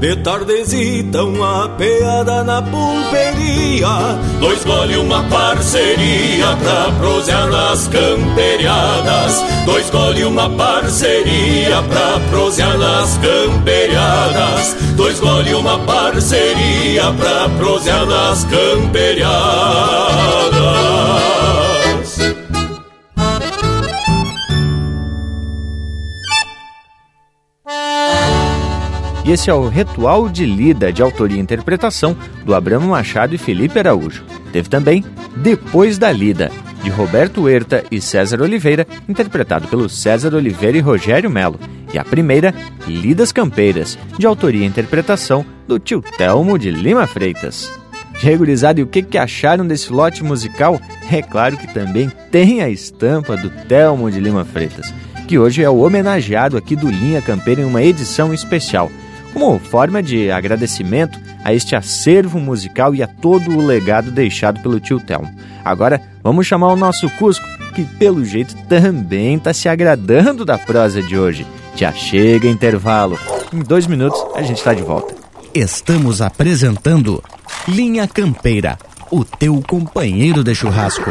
[0.00, 4.18] De tardezita uma peada na pulperia.
[4.40, 9.44] Dois gole uma parceria pra prosear nas camperiadas.
[9.66, 14.74] Dois gole uma parceria pra prosear nas camperiadas.
[14.96, 20.00] Dois gole uma parceria pra prosear nas camperiadas
[29.32, 33.78] esse é o Ritual de Lida, de autoria e interpretação do Abramo Machado e Felipe
[33.78, 34.24] Araújo.
[34.52, 35.04] Teve também
[35.36, 36.50] Depois da Lida,
[36.82, 41.60] de Roberto Huerta e César Oliveira, interpretado pelos César Oliveira e Rogério Melo.
[41.94, 42.52] E a primeira,
[42.88, 47.70] Lidas Campeiras, de autoria e interpretação do tio Telmo de Lima Freitas.
[48.14, 50.80] Regurizado, e o que, que acharam desse lote musical?
[51.08, 54.92] É claro que também tem a estampa do Telmo de Lima Freitas,
[55.28, 58.90] que hoje é o homenageado aqui do Linha Campeira em uma edição especial,
[59.32, 64.80] como forma de agradecimento a este acervo musical e a todo o legado deixado pelo
[64.80, 65.32] tio Telmo.
[65.64, 71.02] Agora vamos chamar o nosso Cusco, que pelo jeito também está se agradando da prosa
[71.02, 71.46] de hoje.
[71.76, 73.18] Já chega intervalo.
[73.52, 75.14] Em dois minutos a gente está de volta.
[75.54, 77.22] Estamos apresentando
[77.66, 78.78] Linha Campeira,
[79.10, 81.10] o teu companheiro de churrasco.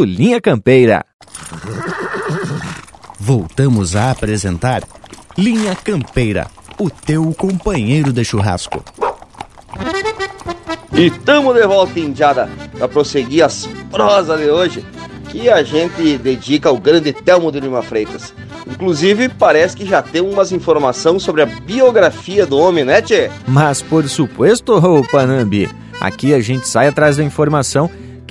[0.03, 1.05] Linha Campeira.
[3.19, 4.83] Voltamos a apresentar
[5.37, 6.47] Linha Campeira,
[6.79, 8.83] o teu companheiro de churrasco.
[10.93, 14.85] E tamo de volta, Indiada, para prosseguir as prosas de hoje,
[15.29, 18.33] que a gente dedica ao grande Telmo de Lima Freitas.
[18.67, 23.31] Inclusive, parece que já tem umas informações sobre a biografia do homem, né, Tchê?
[23.47, 27.89] Mas por supuesto, ô Panambi, aqui a gente sai atrás da informação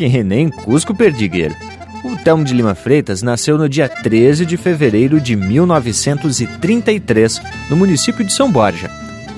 [0.08, 1.54] que nem Cusco Perdigueiro.
[2.02, 8.24] O Telmo de Lima Freitas nasceu no dia 13 de fevereiro de 1933, no município
[8.24, 8.90] de São Borja.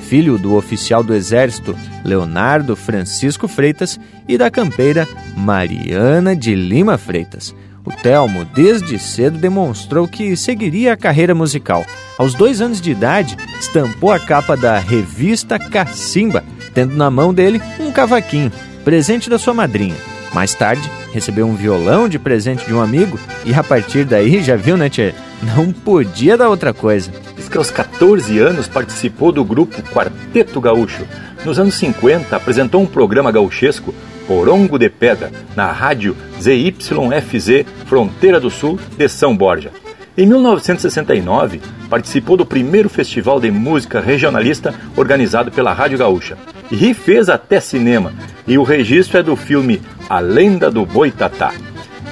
[0.09, 3.99] Filho do oficial do Exército Leonardo Francisco Freitas
[4.29, 7.53] e da campeira Mariana de Lima Freitas.
[7.85, 11.85] O Telmo, desde cedo, demonstrou que seguiria a carreira musical.
[12.17, 17.61] Aos dois anos de idade, estampou a capa da revista Cacimba, tendo na mão dele
[17.81, 18.53] um cavaquinho,
[18.85, 20.12] presente da sua madrinha.
[20.33, 24.57] Mais tarde, recebeu um violão de presente de um amigo e a partir daí, já
[24.57, 25.13] viu, né, Tchê?
[25.43, 27.11] Não podia dar outra coisa.
[27.37, 31.07] Diz que aos 14 anos participou do grupo Quarteto Gaúcho.
[31.45, 33.95] Nos anos 50, apresentou um programa gauchesco,
[34.27, 39.73] Porongo de Pedra, na rádio ZYFZ Fronteira do Sul de São Borja.
[40.17, 41.61] Em 1969,
[41.91, 46.37] participou do primeiro festival de música regionalista organizado pela Rádio Gaúcha.
[46.73, 48.15] E fez até cinema,
[48.49, 51.53] e o registro é do filme A Lenda do Boitatá.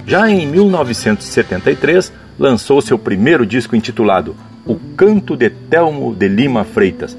[0.06, 4.36] Já em 1973, lançou seu primeiro disco intitulado
[4.66, 7.16] O Canto de Telmo de Lima Freitas.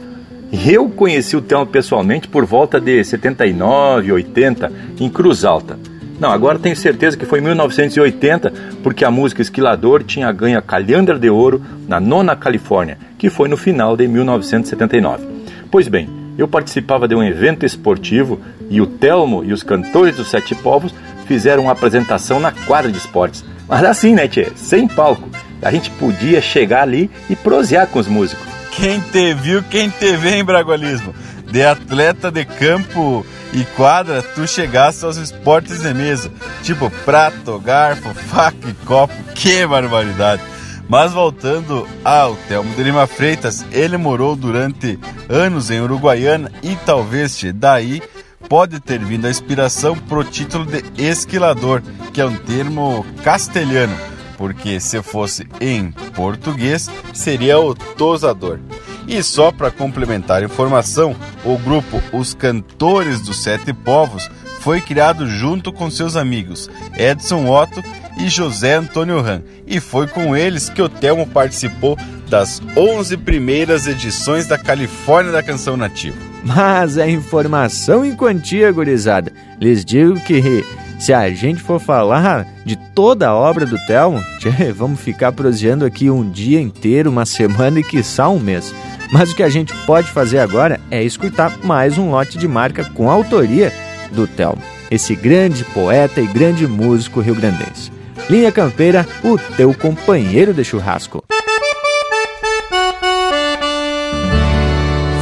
[0.51, 5.79] Eu conheci o Telmo pessoalmente por volta de 79, 80, em Cruz Alta.
[6.19, 10.61] Não, agora tenho certeza que foi em 1980, porque a música Esquilador tinha ganho a
[10.61, 15.25] Calhandra de Ouro na Nona Califórnia, que foi no final de 1979.
[15.71, 18.39] Pois bem, eu participava de um evento esportivo
[18.69, 20.93] e o Telmo e os cantores dos Sete Povos
[21.25, 23.43] fizeram uma apresentação na quadra de esportes.
[23.67, 24.51] Mas assim, né, tchê?
[24.55, 25.29] Sem palco.
[25.61, 28.45] A gente podia chegar ali e prosear com os músicos.
[28.71, 31.13] Quem te viu, quem te vê em Bragualismo.
[31.51, 36.31] De atleta de campo e quadra, tu chegasse aos esportes de mesa,
[36.63, 40.50] tipo prato, garfo, faca e copo, que barbaridade!
[40.91, 47.41] Mas voltando ao Telmo de Lima Freitas, ele morou durante anos em Uruguaiana e talvez
[47.55, 48.03] daí
[48.49, 51.81] pode ter vindo a inspiração pro título de esquilador,
[52.13, 53.95] que é um termo castelhano,
[54.37, 58.59] porque se fosse em português seria o tosador.
[59.07, 61.15] E só para complementar a informação,
[61.45, 64.29] o grupo Os Cantores dos Sete Povos
[64.59, 67.81] foi criado junto com seus amigos Edson Otto
[68.17, 71.97] e José Antônio Ram, e foi com eles que o Telmo participou
[72.29, 76.15] das 11 primeiras edições da Califórnia da Canção Nativa.
[76.43, 79.31] Mas é informação em quantia, gurizada.
[79.59, 80.65] Lhes digo que
[80.99, 84.23] se a gente for falar de toda a obra do Telmo,
[84.75, 88.73] vamos ficar proseando aqui um dia inteiro, uma semana e quiçá um mês.
[89.11, 92.85] Mas o que a gente pode fazer agora é escutar mais um lote de marca
[92.91, 93.73] com autoria
[94.11, 97.91] do Telmo, esse grande poeta e grande músico rio-grandense.
[98.29, 101.23] Linha Campeira, o teu companheiro de churrasco.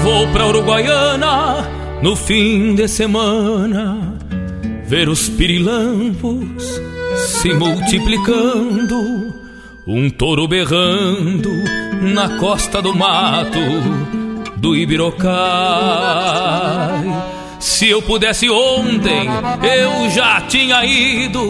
[0.04, 1.70] Vou pra Uruguaiana
[2.02, 4.18] no fim de semana
[4.86, 6.82] ver os pirilampos
[7.16, 9.34] se multiplicando,
[9.86, 11.52] um touro berrando
[12.02, 13.60] na costa do mato
[14.58, 15.30] do Ibirocai.
[17.60, 19.30] Se eu pudesse ontem,
[19.62, 21.50] eu já tinha ido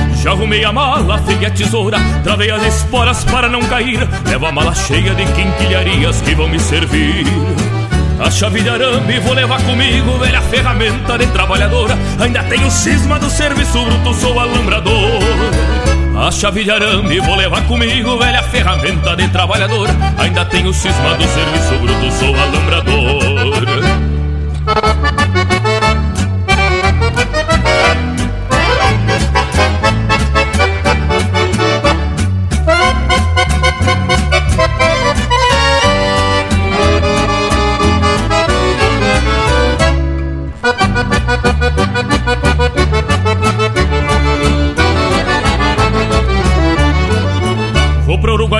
[0.21, 4.07] Já arrumei a mala, feguei a tesoura, travei as esporas para não cair.
[4.29, 7.25] Levo a mala cheia de quinquilharias que vão me servir.
[8.19, 11.97] A chave de arame vou levar comigo, velha ferramenta de trabalhadora.
[12.19, 15.21] Ainda tenho cisma do serviço bruto, sou alambrador.
[16.15, 19.89] A chave de arame vou levar comigo, velha ferramenta de trabalhador.
[20.19, 23.21] Ainda tenho cisma do serviço bruto, sou alambrador.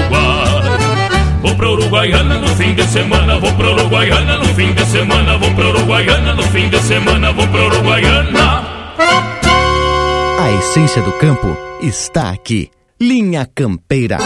[0.00, 1.10] Uruguai.
[1.42, 5.54] Vou pra Uruguaiana no fim de semana, vou pra Uruguaiana no fim de semana, vou
[5.54, 8.64] pra Uruguaiana no fim de semana, vou pra Uruguaiana.
[10.38, 12.70] A essência do campo está aqui.
[13.00, 14.18] Linha Campeira.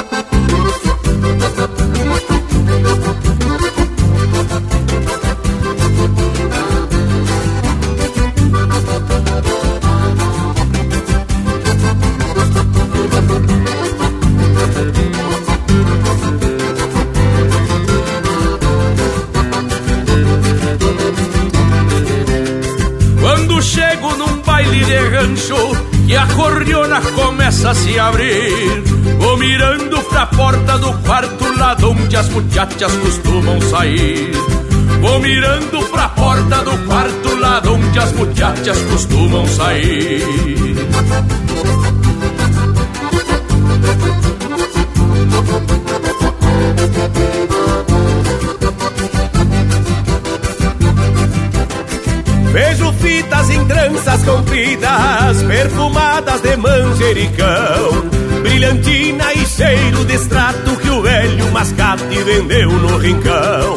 [28.05, 28.83] Abrir,
[29.19, 34.33] vou mirando pra porta do quarto lá onde as muchachas costumam sair.
[35.01, 40.23] Vou mirando pra porta do quarto lá onde as muchachas costumam sair.
[52.55, 58.09] Vejo fitas em tranças compridas, perfumadas de manjericão.
[58.43, 63.77] Brilhantina e cheiro de extrato que o velho mascate vendeu no rincão.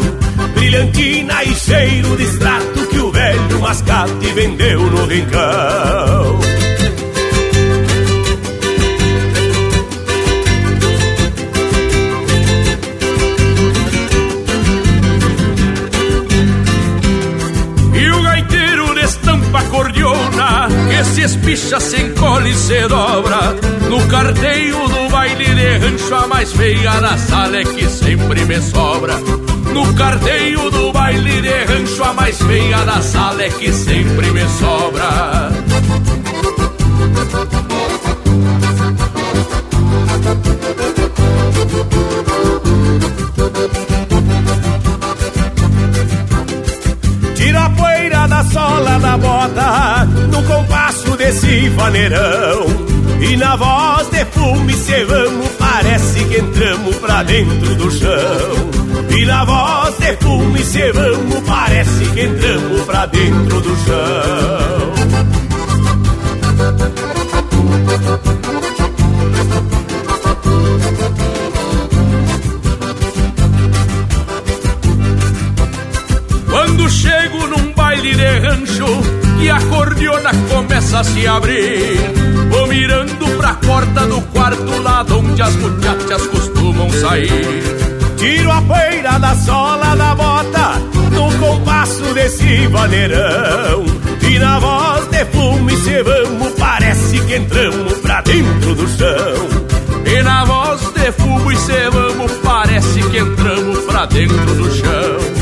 [0.53, 6.66] Brilhantina e cheiro de extrato que o velho mascate vendeu no rincão.
[21.27, 23.53] Que se espicha, se encolhe e se dobra
[23.89, 28.61] No carteio do baile de rancho A mais feia da sala é que sempre me
[28.61, 29.17] sobra.
[29.73, 34.47] No carteio do baile de rancho A mais feia da sala é que sempre me
[34.47, 35.51] sobra.
[47.35, 50.86] Tira a poeira da sola da bota No compasso
[51.27, 52.65] desse vaneirão.
[53.19, 58.69] E na voz de fume se vamos Parece que entramos pra dentro do chão.
[59.09, 64.93] E na voz de fume se vamos Parece que entramos pra dentro do chão.
[76.49, 81.97] Quando chego num baile de rancho e a cordiona começa a se abrir,
[82.49, 87.77] vou mirando pra porta do quarto lá onde as muchachas costumam sair.
[88.18, 90.80] Tiro a poeira da sola da bota
[91.11, 93.85] no compasso desse vaneirão.
[94.30, 99.68] E na voz de fume se vamos, parece que entramos pra dentro do chão.
[100.05, 105.36] E na voz de fumo e se vamos, parece que entramos pra dentro do chão.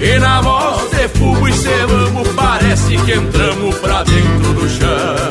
[0.00, 5.27] E na voz de fumo e se vamos, parece que entramos pra dentro do chão.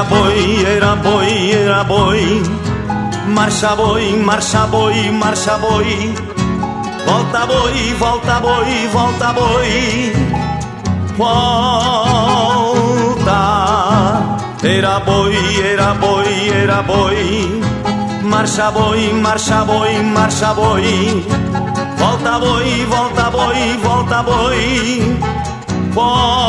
[0.00, 2.40] Era boi, era boi, era boi.
[3.26, 6.14] Marcha boi, marcha boi, marcha boi.
[7.04, 10.12] Volta boi, volta boi, volta boi.
[11.18, 11.90] Volta.
[14.62, 15.36] Era boi,
[15.70, 17.60] era boi, era boi.
[18.22, 21.26] Marcha boi, marcha boi, marcha boi.
[21.98, 25.18] Volta boi, volta boi, volta boi.
[25.92, 26.40] Volta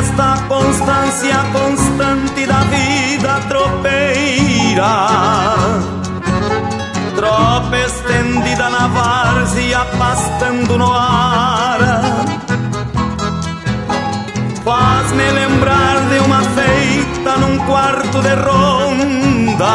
[0.00, 5.06] nesta constância constante da vida tropeira.
[7.14, 11.80] Tropa estendida na várzea, pastando no ar.
[14.64, 19.66] Faz-me lembrar de uma feita num quarto de ronda.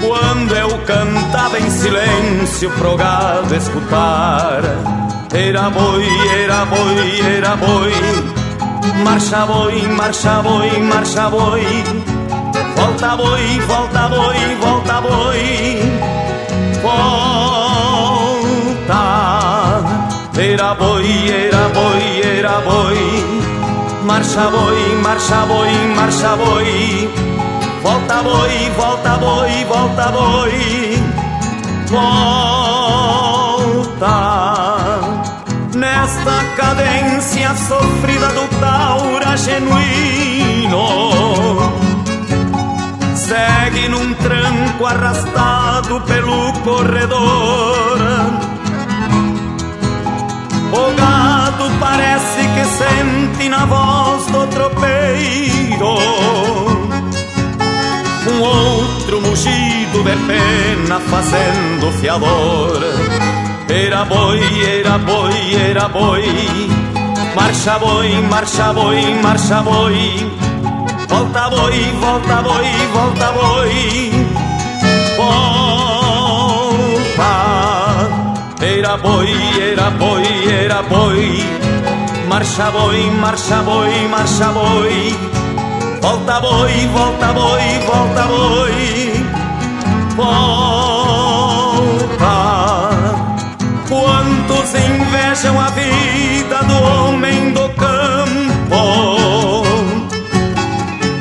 [0.00, 4.62] Quando eu cantava em silêncio pro gado escutar
[5.32, 6.06] era boi,
[6.42, 7.92] era boi, era boi.
[9.04, 11.82] Marcha boi, marcha boi, marcha boi.
[12.74, 15.80] Volta boi, volta boi, volta boi.
[16.82, 17.30] Volta.
[20.36, 23.24] Era boi, era boi, era boi.
[24.02, 27.08] Marcha boi, marcha boi, marcha boi.
[27.82, 31.02] Volta boi, volta boi, volta boi.
[31.88, 33.30] Volta
[36.60, 40.86] cadência sofrida do taura genuíno.
[43.14, 47.98] Segue num tranco arrastado pelo corredor.
[50.72, 55.96] O gado parece que sente na voz do tropeiro
[58.30, 62.80] um outro mugido de pena fazendo fiador.
[63.70, 66.68] Era boi, era boi, era boi.
[67.36, 70.28] Marcha boi, marcha boi, marcha boi.
[71.06, 74.26] Volta boi, volta boi, volta boi.
[75.16, 75.70] Volta.
[78.58, 79.30] Era boi,
[79.60, 81.44] era boi, era boi.
[82.26, 85.16] Marcha boi, marcha boi, marcha boi.
[86.00, 89.24] Volta boi, volta boi, volta boi.
[90.16, 90.69] Volta.
[95.40, 99.64] Invejam a vida do homem do campo?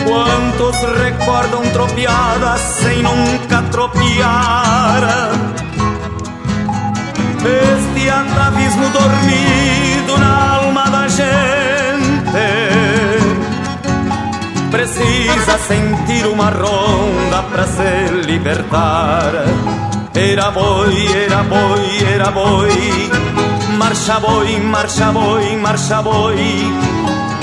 [0.05, 5.31] Quantos recordam tropiadas sem nunca tropiar?
[7.45, 11.29] Este atavismo dormido na alma da gente
[14.69, 19.31] precisa sentir uma ronda para se libertar.
[20.13, 23.48] Era boi, era boi, era boi.
[23.89, 26.71] Marcha boi, marcha boi, marcha boi.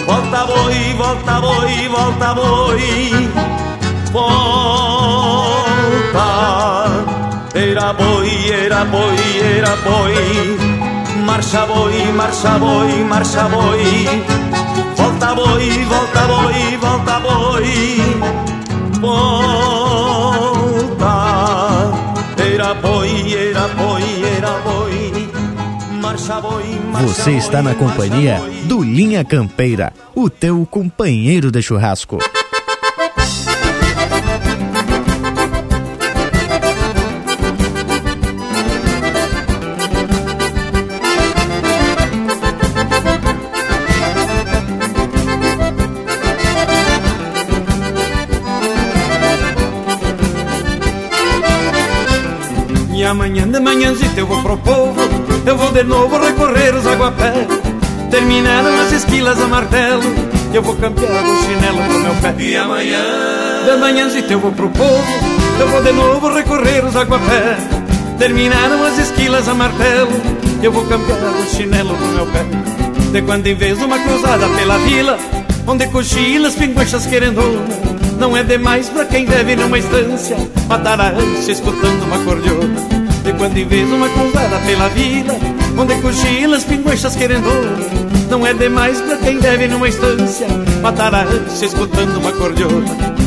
[0.07, 3.31] Volta boi, volta boi, volta boi.
[4.13, 5.43] Volta.
[7.53, 9.19] Era boi, era boi,
[9.57, 10.57] era boi.
[11.25, 14.09] Marcha boi, marcha boi, marcha boi.
[14.95, 18.01] Volta boi, volta boi, volta boi.
[19.01, 19.57] Volta.
[22.37, 23.96] Era boi, era boi,
[26.17, 32.19] Você está na companhia do Linha Campeira, o teu companheiro de churrasco.
[52.95, 55.06] E amanhã de manhãzita eu vou pro povo
[55.47, 57.47] Eu vou de novo recorrer os aguapés
[58.11, 60.03] Terminaram as esquilas a martelo.
[60.53, 62.35] Eu vou campear o chinelo pro meu pé.
[62.39, 62.99] E amanhã?
[63.65, 65.05] De manhãzita eu vou pro povo.
[65.61, 67.59] Eu vou de novo recorrer os aguapés
[68.19, 70.11] Terminaram as esquilas a martelo.
[70.63, 72.45] Eu vou campear o chinelo pro meu pé.
[73.13, 75.17] De quando em vez uma cruzada pela vila
[75.65, 77.41] Onde cochilas, pinguachas querendo
[78.19, 80.37] Não é demais pra quem deve numa estância
[80.69, 82.96] Matar a ânsia escutando uma cordiona
[83.37, 85.35] quando vez uma cruzada pela vila
[85.79, 87.47] Onde cochilas, pinguachas querendo.
[88.31, 90.47] Não é demais pra quem deve numa estância
[90.83, 93.26] Matar a ânsia escutando uma cordiona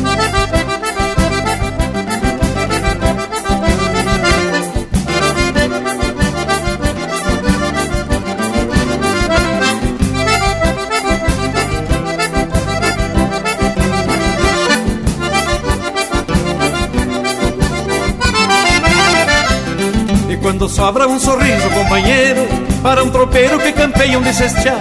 [20.79, 22.47] sobra um sorriso, companheiro
[22.81, 24.79] Para um tropeiro que campeia um de cestear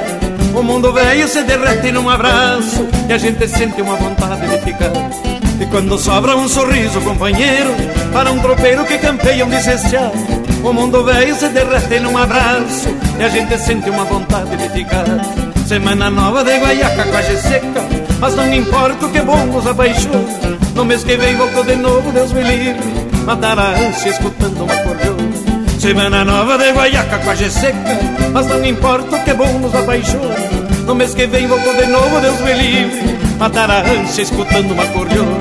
[0.54, 4.92] O mundo velho se derrete num abraço e a gente sente uma vontade de ficar.
[5.58, 7.70] E quando sobra um sorriso, companheiro,
[8.12, 10.12] para um tropeiro que campeia um desestear.
[10.62, 12.88] O mundo velho se derrete num abraço
[13.18, 15.06] e a gente sente uma vontade de ficar.
[15.66, 17.82] Semana nova de guaiaca, quase seca,
[18.20, 20.58] mas não importa o que bom nos apaixona.
[20.74, 24.76] No mês que vem volto de novo, Deus me livre, matar a ânsia escutando uma
[24.76, 25.17] cordiona.
[25.78, 27.96] Semana nova de guaiaca, quase seca,
[28.32, 30.34] mas não importa o que bom nos apaixona.
[30.84, 34.86] No mês que vem volto de novo, Deus me livre, matar a ânsia escutando uma
[34.88, 35.38] cordiona.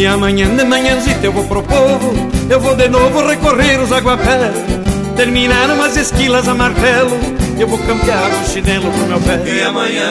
[0.00, 2.14] E amanhã de manhãzita eu vou pro povo
[2.48, 4.56] Eu vou de novo recorrer os aguapés
[5.14, 7.20] Terminar umas esquilas a martelo
[7.58, 9.42] Eu vou campear o chinelo pro meu pé.
[9.44, 10.10] E amanhã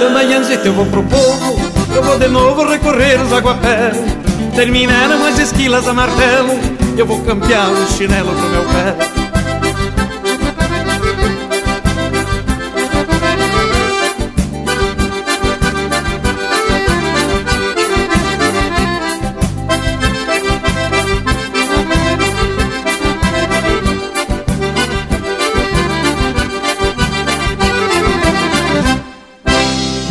[0.00, 1.58] De manhãzita eu vou pro povo
[1.96, 3.96] Eu vou de novo recorrer os aguapés
[4.54, 6.52] Terminar umas esquilas a martelo
[6.98, 9.21] Eu vou campear o chinelo pro meu pé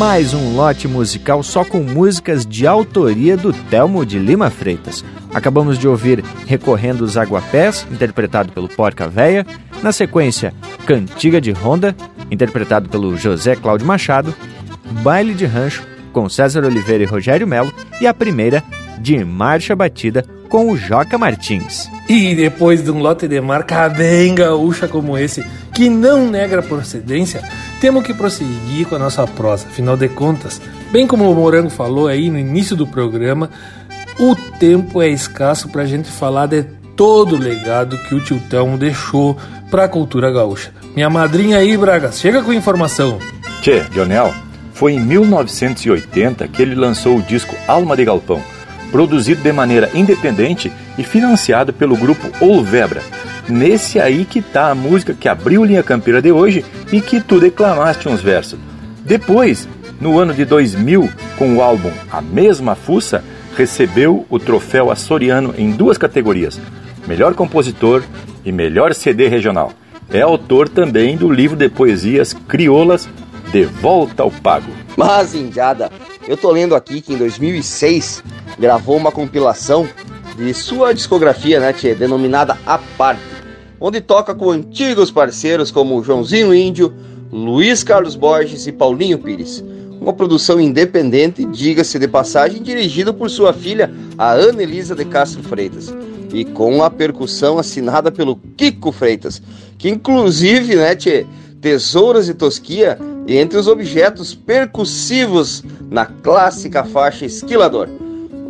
[0.01, 5.05] mais um lote musical só com músicas de autoria do Telmo de Lima Freitas.
[5.31, 9.45] Acabamos de ouvir Recorrendo os Aguapés, interpretado pelo Porca Véia.
[9.83, 10.55] Na sequência,
[10.87, 11.95] Cantiga de Ronda,
[12.31, 14.33] interpretado pelo José Cláudio Machado.
[15.03, 17.71] Baile de Rancho, com César Oliveira e Rogério Melo.
[18.01, 18.63] E a primeira,
[18.97, 21.87] de Marcha Batida, com o Joca Martins.
[22.09, 25.45] E depois de um lote de marca bem gaúcha como esse,
[25.75, 27.43] que não nega procedência,
[27.81, 29.65] temos que prosseguir com a nossa prosa.
[29.67, 33.49] Afinal de contas, bem como o Morango falou aí no início do programa,
[34.19, 36.63] o tempo é escasso para a gente falar de
[36.95, 39.35] todo o legado que o tio Telmo deixou
[39.71, 40.71] para a cultura gaúcha.
[40.93, 43.17] Minha madrinha aí, Bragas, chega com informação.
[43.61, 44.31] Tchê, Lionel,
[44.73, 48.43] foi em 1980 que ele lançou o disco Alma de Galpão,
[48.91, 53.01] produzido de maneira independente e financiado pelo grupo Olvebra,
[53.51, 57.39] nesse aí que tá a música que abriu Linha Campeira de hoje e que tu
[57.39, 58.57] declamaste uns versos.
[59.03, 59.67] Depois,
[59.99, 63.23] no ano de 2000, com o álbum A Mesma Fuça,
[63.55, 66.59] recebeu o troféu açoriano em duas categorias:
[67.07, 68.03] Melhor Compositor
[68.43, 69.73] e Melhor CD Regional.
[70.09, 73.07] É autor também do livro de poesias Crioulas
[73.51, 74.71] De Volta ao Pago.
[74.97, 75.91] Mas, Indiada,
[76.27, 78.23] eu tô lendo aqui que em 2006
[78.59, 79.87] gravou uma compilação
[80.35, 83.30] de sua discografia, né, tia, denominada A Parte
[83.81, 86.93] onde toca com antigos parceiros como Joãozinho Índio,
[87.31, 89.63] Luiz Carlos Borges e Paulinho Pires.
[89.99, 95.41] Uma produção independente, diga-se de passagem, dirigida por sua filha, a Ana Elisa de Castro
[95.41, 95.93] Freitas,
[96.31, 99.41] e com a percussão assinada pelo Kiko Freitas,
[99.77, 101.25] que inclusive, né, tchê,
[101.59, 107.87] tesouras e tosquia entre os objetos percussivos na clássica faixa Esquilador.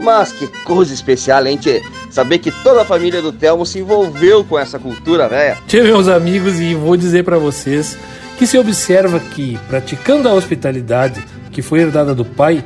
[0.01, 1.81] Mas que coisa especial, hein, tchê?
[2.09, 5.55] Saber que toda a família do Telmo se envolveu com essa cultura, né?
[5.67, 7.97] Tchê, meus amigos, e vou dizer para vocês
[8.37, 12.63] que se observa que, praticando a hospitalidade que foi herdada do pai,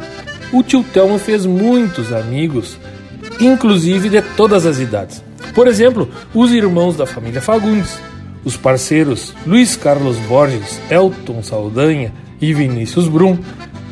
[0.54, 2.78] o tio Telmo fez muitos amigos,
[3.40, 5.22] inclusive de todas as idades.
[5.54, 8.00] Por exemplo, os irmãos da família Fagundes,
[8.46, 13.38] os parceiros Luiz Carlos Borges, Elton Saldanha e Vinícius Brum.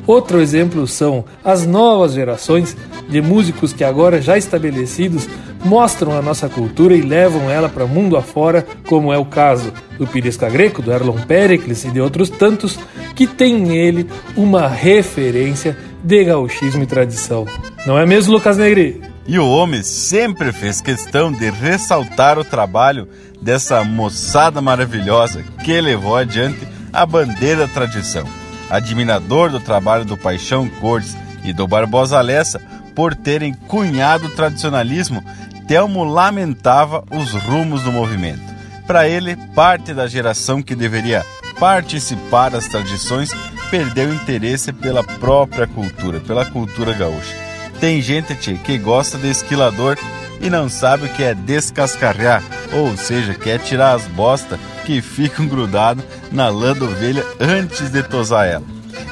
[0.06, 2.76] Outro exemplo são as novas gerações
[3.08, 5.28] de músicos que agora já estabelecidos
[5.64, 10.06] mostram a nossa cultura e levam ela para mundo afora, como é o caso do
[10.06, 12.78] Piresca Greco, do Erlon Pericles e de outros tantos,
[13.16, 17.46] que tem nele uma referência de gauchismo e tradição.
[17.86, 19.02] Não é mesmo, Lucas Negri?
[19.26, 23.08] E o homem sempre fez questão de ressaltar o trabalho
[23.42, 28.43] dessa moçada maravilhosa que levou adiante a bandeira da tradição.
[28.74, 32.60] Admirador do trabalho do Paixão Cortes e do Barbosa Lessa,
[32.96, 35.24] por terem cunhado o tradicionalismo,
[35.68, 38.42] Telmo lamentava os rumos do movimento.
[38.88, 41.24] Para ele, parte da geração que deveria
[41.60, 43.30] participar das tradições
[43.70, 47.43] perdeu interesse pela própria cultura, pela cultura gaúcha.
[47.84, 49.98] Tem gente tchê, que gosta de esquilador
[50.40, 52.42] e não sabe o que é descascarrear,
[52.72, 58.02] ou seja, quer tirar as bostas que ficam grudadas na lã da ovelha antes de
[58.02, 58.64] tosar ela.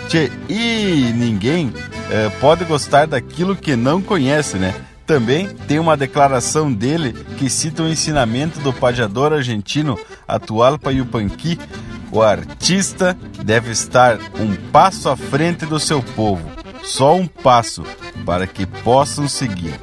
[0.07, 1.73] Tchê, e ninguém
[2.09, 4.73] é, pode gostar daquilo que não conhece, né?
[5.05, 11.59] Também tem uma declaração dele que cita o ensinamento do padeador argentino Atualpa Yupanqui.
[12.09, 17.83] O artista deve estar um passo à frente do seu povo, só um passo,
[18.25, 19.79] para que possam seguir.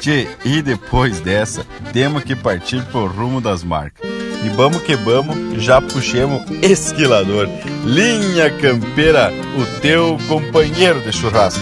[0.00, 4.08] Tchê, e depois dessa, temos que partir pro rumo das marcas.
[4.42, 7.46] E vamos que vamos, já puxemos esquilador.
[7.84, 11.60] Linha Campeira, o teu companheiro de churrasco.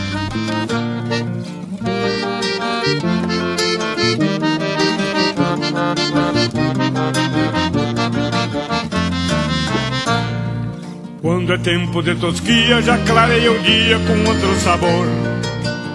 [11.48, 15.06] Quando é tempo de tosquia, já clareia o dia com outro sabor.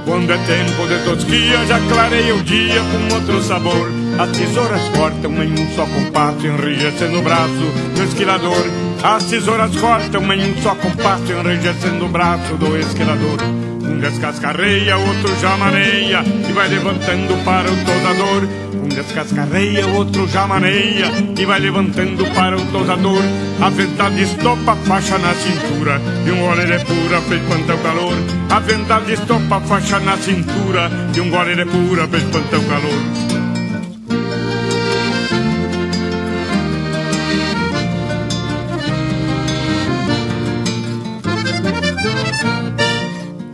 [0.03, 3.87] Quando é tempo de tosquia, já clareia o dia com outro sabor.
[4.17, 8.65] As tesouras cortam em um só compasso, enrijecendo o braço do esquilador.
[9.03, 13.72] As tesouras cortam em um só compasso, enrijecendo o braço do esquilador.
[13.83, 18.47] Um descascarreia, outro já maneia e vai levantando para o tosador.
[18.73, 23.21] Um descascarreia, outro já maneia e vai levantando para o tosador.
[23.61, 27.79] A verdade estopa a faixa na cintura e um gole de pura pra espantar o
[27.79, 28.13] calor.
[28.49, 32.63] A verdade estopa a faixa na cintura e um gole de pura pra espantar o
[32.63, 33.32] calor.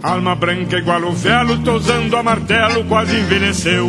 [0.10, 3.88] Alma branca igual o velo, tosando a martelo, quase envelheceu.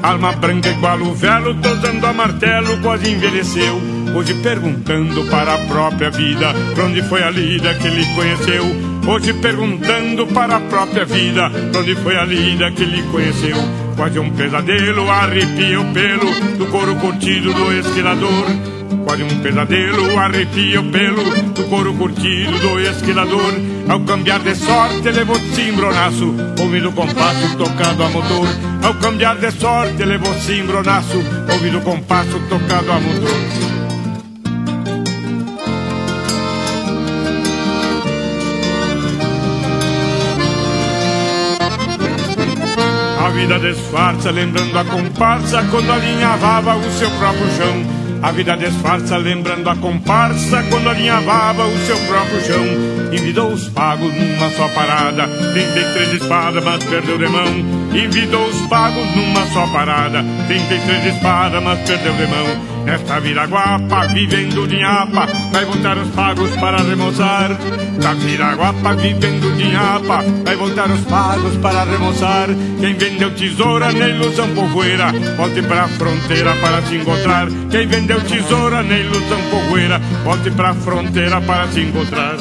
[0.00, 3.82] Alma branca igual o velo, tosando a martelo, quase envelheceu.
[4.14, 8.64] Hoje perguntando para a própria vida, pra onde foi a lida que ele conheceu.
[9.04, 13.56] Hoje perguntando para a própria vida, pra onde foi a lida que ele conheceu.
[13.96, 18.46] Quase um pesadelo, arrepia o pelo do couro curtido do esquilador.
[19.04, 23.75] Quase um pesadelo, arrepia o pelo do couro curtido do esquilador.
[23.88, 28.48] Ao cambiar de sorte, levou cimbronaço, ouvindo compasso tocado a motor.
[28.82, 31.22] Ao cambiar de sorte, levou cimbronaço,
[31.52, 33.76] ouvindo compasso tocado a motor.
[43.24, 47.95] A vida disfarça, lembrando a comparsa quando alinhavava o seu próprio chão.
[48.22, 52.64] A vida disfarça, lembrando a comparsa quando alinhavava o seu próprio chão.
[53.12, 57.46] Envidou os pagos numa só parada, 33 espadas, mas perdeu de mão.
[57.94, 62.75] Envidou os pagos numa só parada, 33 espadas, mas perdeu de mão.
[62.86, 67.58] Nesta viraguapa, vivendo de nhapa, vai voltar os pagos para remoçar.
[68.00, 72.48] Da viraguapa, vivendo de nhapa, vai voltar os pagos para remoçar.
[72.78, 77.48] Quem vendeu tesoura na ilusão povoeira, volte pra fronteira para se encontrar.
[77.72, 82.36] Quem vendeu tesoura na ilusão povoeira, volte pra fronteira para se encontrar.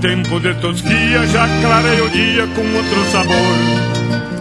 [0.00, 3.88] Tempo de tosquia, já clareia o dia com outro sabor.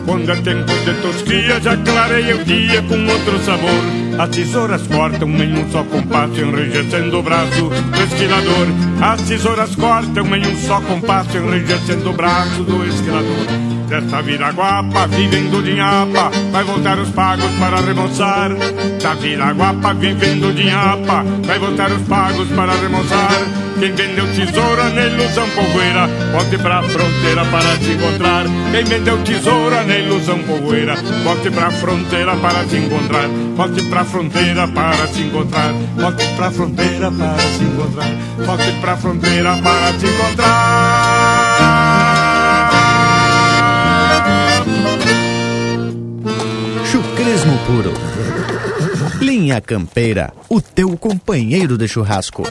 [0.06, 4.20] Quando é tempo de tosquia, já clareia o dia com outro sabor.
[4.20, 8.68] As tesouras cortam em um só compasso, enrijecendo o braço do esquilador.
[9.02, 13.48] As tesouras cortam em um só compasso, enrijecendo o braço do esquilador.
[13.88, 18.52] Desta viraguapa, vivendo de nhapa, vai voltar os pagos para remoçar.
[19.02, 23.57] Da viraguapa, vivendo de nhapa, vai voltar os pagos para remoçar.
[23.80, 28.46] Quem vendeu tesoura na ilusão povoeira, volte pra fronteira para se encontrar.
[28.72, 33.28] Quem vendeu tesoura na ilusão povoeira, volte pra fronteira para se encontrar.
[33.56, 35.74] Volte pra fronteira para se encontrar.
[35.96, 38.10] Volte pra fronteira para se encontrar.
[38.46, 41.38] Volte pra fronteira para se encontrar.
[46.92, 47.94] Chucrismo puro.
[49.22, 52.44] Linha Campeira, o teu companheiro de churrasco.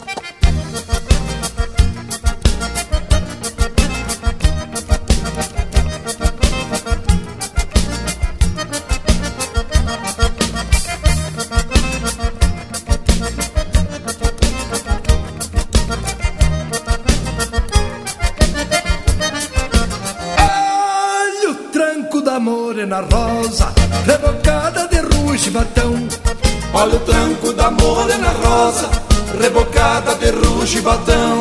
[30.67, 31.41] De ruge batão.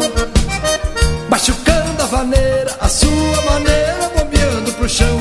[1.30, 5.20] Machucando a vaneira, a sua maneira, bombeando pro chão.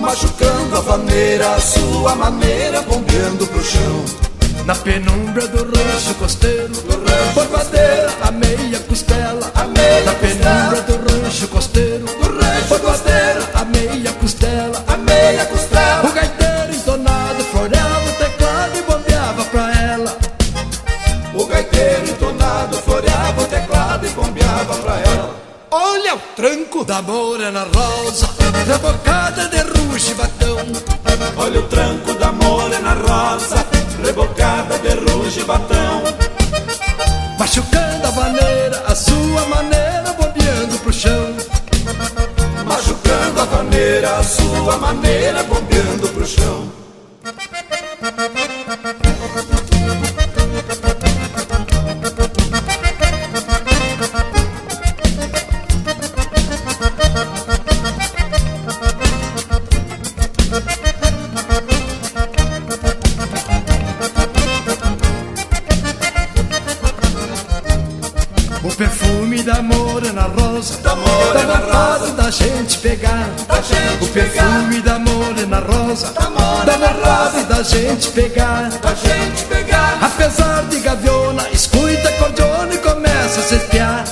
[0.00, 4.04] Machucando a vaneira, a sua maneira, bombeando pro chão.
[4.64, 5.25] Na penumbra
[24.64, 25.36] pra ela.
[25.70, 28.28] Olha o tranco da morena rosa
[28.66, 30.56] Rebocada de ruge batão
[31.36, 33.66] Olha o tranco da morena rosa
[34.02, 36.02] Rebocada de ruge batão
[37.38, 41.36] Machucando a vaneira, a sua maneira Bombeando pro chão.
[42.64, 46.72] Machucando a vaneira, a sua maneira Bombeando pro chão
[74.00, 76.12] O perfume da morena rosa
[76.64, 78.68] Dá vontade da gente pegar.
[78.82, 79.98] Da gente pegar.
[80.02, 84.04] Apesar de gaviona Escuta cordiona e começa a se espiar.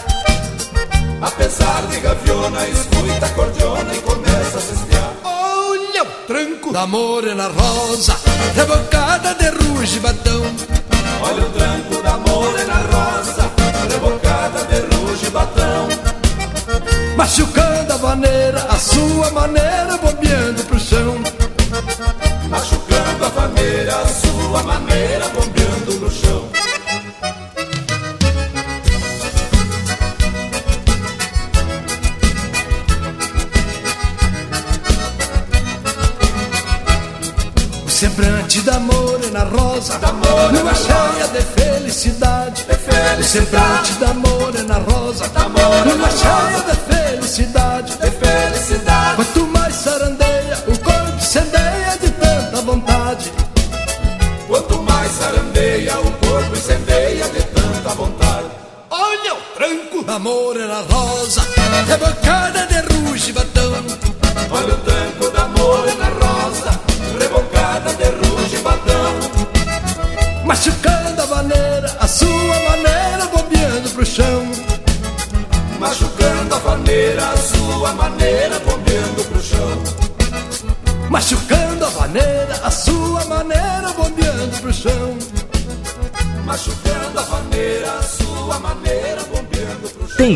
[1.20, 5.12] Apesar de gaviona Escuta cordiona e começa a se espiar.
[5.24, 8.16] Olha o tranco da morena rosa
[8.54, 10.42] Rebocada de ruge batão
[11.22, 13.50] Olha o tranco da morena rosa
[13.90, 14.93] Rebocada de ruge
[43.34, 44.18] De felicidade.
[44.20, 44.23] O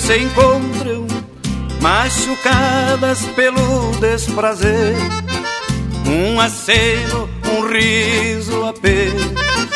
[0.00, 1.06] Se encontram,
[1.80, 4.96] machucadas pelo desprazer,
[6.06, 9.68] um aceno, um riso apenas,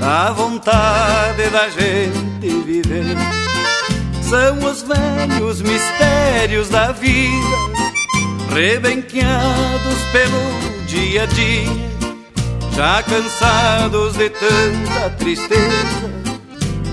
[0.00, 3.16] a vontade da gente viver.
[4.22, 7.56] São os velhos mistérios da vida,
[8.54, 11.90] rebenqueados pelo dia a dia,
[12.74, 16.24] já cansados de tanta tristeza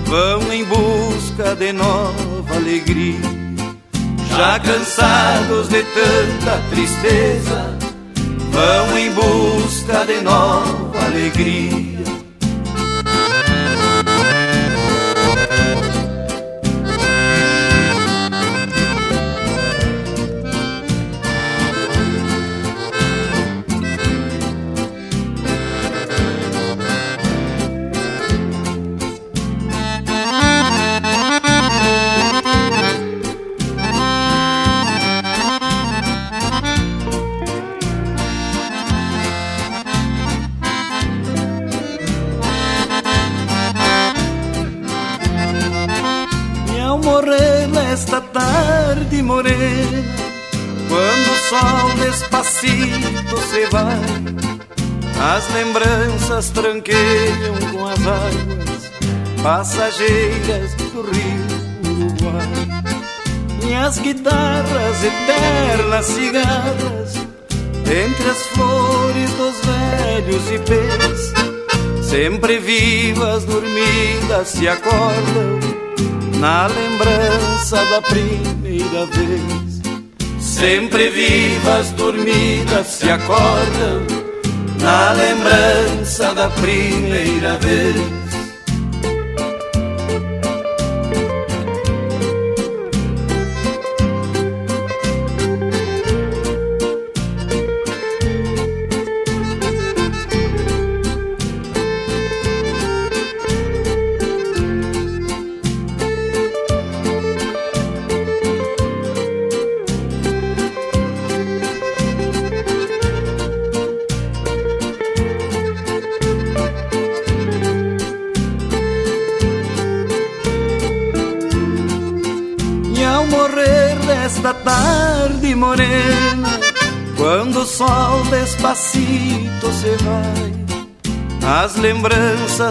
[0.04, 2.31] vão em busca de nova
[2.62, 3.18] alegria.
[4.36, 7.76] Já cansados de tanta tristeza,
[8.50, 11.91] vão em busca de nova alegria.
[55.42, 58.92] As lembranças tranqueiam com as águas
[59.42, 63.68] passageiras do rio Uruguai.
[63.68, 67.14] E as guitarras eternas cigarras
[67.86, 71.32] entre as flores dos velhos ipês
[72.02, 75.58] Sempre vivas, dormidas, se acordam
[76.38, 79.82] na lembrança da primeira vez.
[80.38, 84.21] Sempre vivas, dormidas, se acordam
[84.82, 88.21] na lembrança da primeira vez.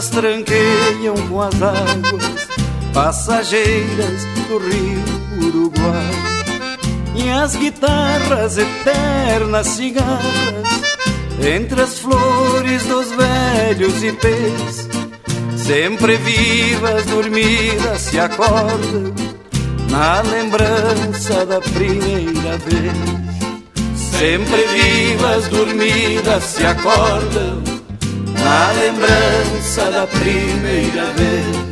[0.09, 2.47] Tranqueiam com as águas
[2.93, 6.11] passageiras do rio Uruguai.
[7.13, 10.81] E as guitarras eternas cigarras
[11.43, 14.87] entre as flores dos velhos ipês,
[15.57, 19.13] sempre vivas, dormidas, se acordam
[19.89, 23.21] na lembrança da primeira vez.
[23.95, 27.70] Sempre vivas, dormidas, se acordam
[28.51, 31.71] na lembrança da primeira vez.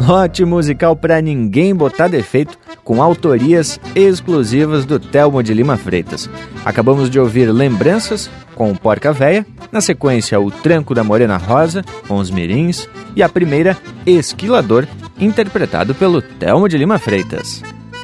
[0.00, 6.28] Lote musical para ninguém botar defeito com autorias exclusivas do Telmo de Lima Freitas.
[6.68, 11.82] Acabamos de ouvir Lembranças com o Porca Véia, na sequência O Tranco da Morena Rosa
[12.06, 12.86] com os Mirins
[13.16, 13.74] e a primeira
[14.04, 14.86] Esquilador,
[15.18, 17.62] interpretado pelo Telmo de Lima Freitas.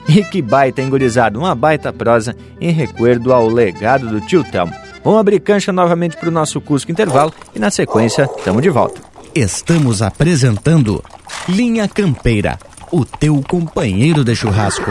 [0.08, 4.72] E que baita engurizado, uma baita prosa em recuerdo ao legado do tio Telmo.
[5.04, 8.98] Vamos abrir cancha novamente para o nosso Cusco Intervalo e na sequência estamos de volta.
[9.34, 11.04] Estamos apresentando
[11.46, 12.58] Linha Campeira
[12.90, 14.90] o teu companheiro de churrasco.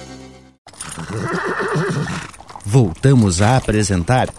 [2.73, 4.29] Voltamos a apresentar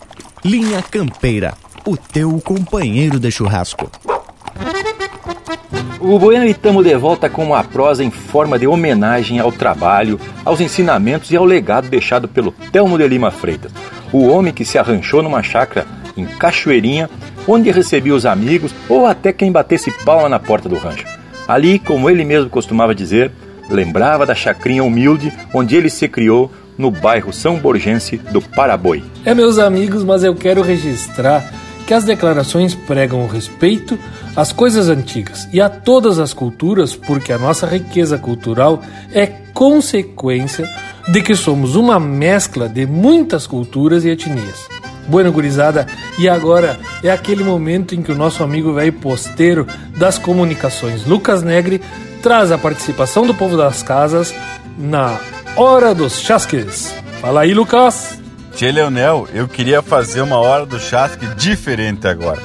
[0.43, 1.53] Linha Campeira,
[1.87, 3.91] o teu companheiro de churrasco.
[6.01, 10.63] O Bueno estamos de volta com uma prosa em forma de homenagem ao trabalho, aos
[10.63, 13.71] ensinamentos e ao legado deixado pelo Telmo de Lima Freitas,
[14.11, 15.87] o homem que se arranchou numa chácara
[16.17, 17.11] em Cachoeirinha,
[17.47, 21.05] onde recebia os amigos ou até quem batesse palma na porta do rancho.
[21.47, 23.31] Ali, como ele mesmo costumava dizer,
[23.69, 29.03] lembrava da chacrinha humilde onde ele se criou no bairro São Borgense do Paraboi.
[29.25, 31.53] É, meus amigos, mas eu quero registrar
[31.87, 33.99] que as declarações pregam o respeito
[34.35, 38.81] às coisas antigas e a todas as culturas, porque a nossa riqueza cultural
[39.13, 40.69] é consequência
[41.09, 44.69] de que somos uma mescla de muitas culturas e etnias.
[45.09, 45.87] Bueno, gurizada,
[46.19, 49.67] e agora é aquele momento em que o nosso amigo velho posteiro
[49.97, 51.83] das comunicações, Lucas Negri,
[52.23, 54.33] traz a participação do povo das casas
[54.79, 55.19] na
[55.55, 56.95] Hora dos Chasques.
[57.21, 58.19] Fala aí, Lucas!
[58.55, 62.41] Tchê Leonel, eu queria fazer uma Hora do Chasque diferente agora.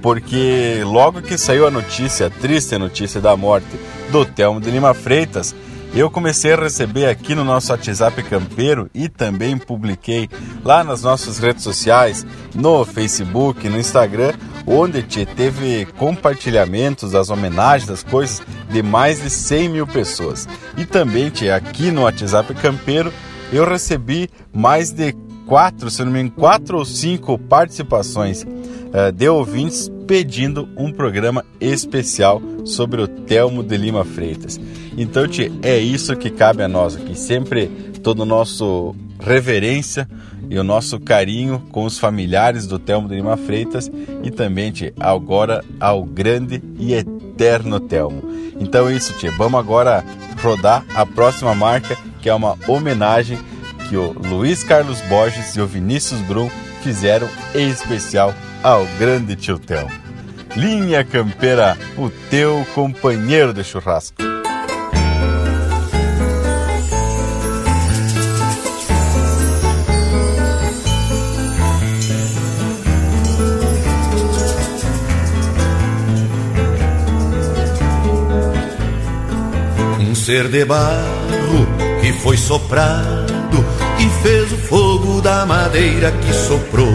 [0.00, 3.66] Porque logo que saiu a notícia, a triste notícia da morte
[4.12, 5.52] do Telmo de Lima Freitas,
[5.92, 10.30] eu comecei a receber aqui no nosso WhatsApp campeiro e também publiquei
[10.64, 12.24] lá nas nossas redes sociais,
[12.54, 14.34] no Facebook, no Instagram,
[14.66, 20.48] onde te teve compartilhamentos das homenagens, das coisas de mais de 100 mil pessoas.
[20.76, 23.12] E também te aqui no WhatsApp campeiro
[23.52, 25.14] eu recebi mais de
[25.46, 31.44] quatro, se não me engano, quatro ou cinco participações uh, de ouvintes pedindo um programa
[31.60, 34.58] especial sobre o Telmo de Lima Freitas.
[34.96, 37.14] Então, tia, é isso que cabe a nós aqui.
[37.18, 37.66] Sempre
[38.02, 38.94] todo o nosso
[39.24, 40.08] reverência
[40.50, 43.90] e o nosso carinho com os familiares do Telmo de Lima Freitas
[44.22, 48.22] e também, tia, agora ao grande e eterno Telmo.
[48.60, 49.30] Então é isso, tia.
[49.32, 50.04] Vamos agora
[50.42, 53.38] rodar a próxima marca, que é uma homenagem
[53.88, 56.50] que o Luiz Carlos Borges e o Vinícius Brum
[56.82, 59.88] fizeram em especial ao grande tio Tel.
[60.56, 64.31] Linha Campeira, o teu companheiro de churrasco.
[80.22, 81.66] Ser de barro
[82.00, 83.64] que foi soprado
[83.98, 86.86] e fez o fogo da madeira que soprou.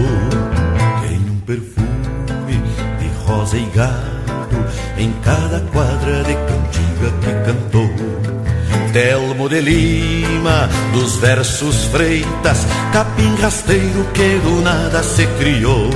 [1.01, 2.63] Tem um perfume
[2.99, 4.65] de rosa e gado
[4.97, 7.89] em cada quadra de cantiga que cantou.
[8.93, 15.89] Telmo de Lima, dos versos Freitas, capim rasteiro que do nada se criou.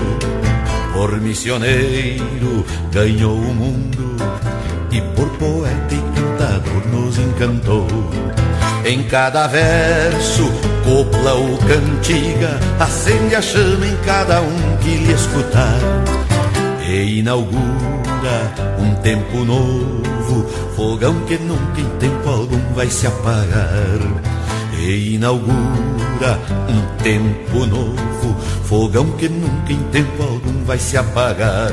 [0.91, 4.17] Por missioneiro ganhou o mundo
[4.91, 5.90] e por poeta
[6.61, 7.87] cantador nos encantou.
[8.85, 10.51] Em cada verso,
[10.83, 15.79] copla ou cantiga, acende a chama em cada um que lhe escutar.
[16.87, 23.99] E inaugura um tempo novo, fogão que nunca em tempo algum vai se apagar.
[24.79, 28.35] E inaugura um tempo novo,
[28.65, 31.71] fogão que nunca em tempo algum vai se apagar.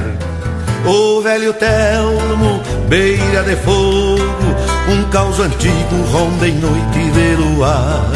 [0.86, 4.47] O velho Telmo, beira de fogo,
[4.88, 8.10] um caos antigo ronda em noite de luar.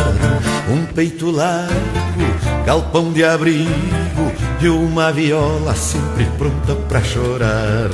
[0.68, 7.90] Um peito largo, galpão de abrigo e uma viola sempre pronta pra chorar.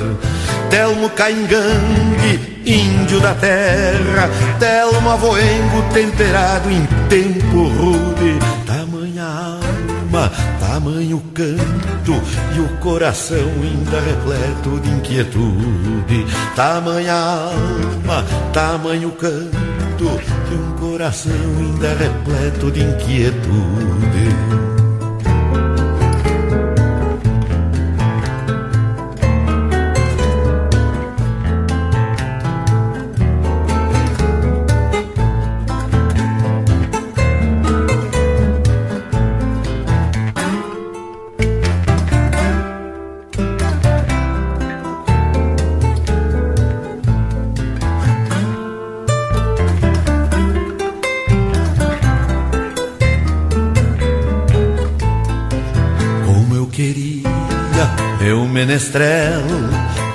[0.69, 4.29] Telmo Caingangue, índio da terra,
[4.59, 10.31] Telmo avoengo temperado em tempo rude, tamanha alma,
[10.79, 12.13] tamanho canto
[12.55, 16.25] e o coração ainda repleto de inquietude.
[16.55, 18.23] Tamanha alma,
[18.53, 20.05] tamanho canto
[20.49, 24.68] e um coração ainda repleto de inquietude.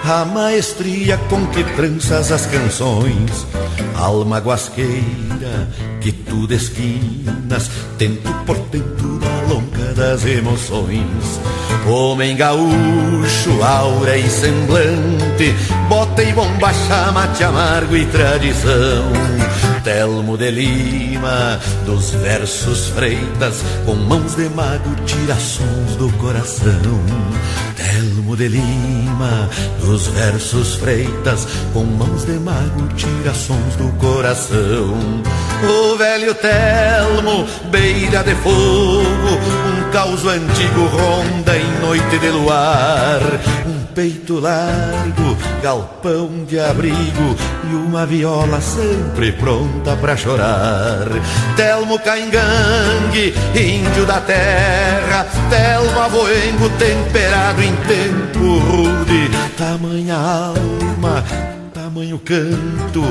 [0.05, 3.47] A maestria com que tranças as canções,
[3.95, 5.69] alma guasqueira
[6.01, 11.41] que tu desquinas, tento por tento da longa das emoções.
[11.87, 15.55] Homem gaúcho, aura e semblante,
[15.89, 19.44] bota e bomba, chamate amargo e tradição.
[19.85, 26.73] Telmo de Lima, dos versos freitas, com mãos de mago, tira sons do coração.
[27.77, 29.51] Telmo de Lima,
[29.81, 35.23] dos versos freitas, com mãos de mago, tira sons do coração.
[35.63, 43.21] O velho Telmo, beira de fogo, um caos antigo ronda em noite de luar.
[43.95, 47.37] Peito largo, galpão de abrigo
[47.71, 51.07] e uma viola sempre pronta pra chorar.
[51.57, 61.23] Telmo Caingangue, índio da terra, Telmo Avoengo temperado em tempo rude, tamanha alma,
[61.95, 63.03] tamanho canto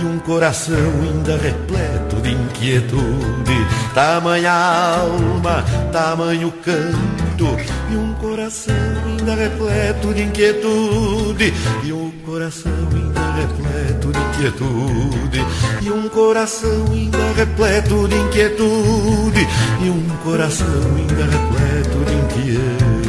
[0.00, 3.66] e um coração ainda repleto de inquietude.
[3.94, 7.56] Tamanha alma, tamanho canto
[7.88, 8.74] e um coração
[9.06, 11.54] ainda repleto de inquietude.
[11.84, 15.46] E um coração ainda repleto de inquietude.
[15.80, 19.48] E um coração ainda repleto de inquietude.
[19.84, 20.66] E um coração
[20.96, 23.01] ainda repleto de inquietude.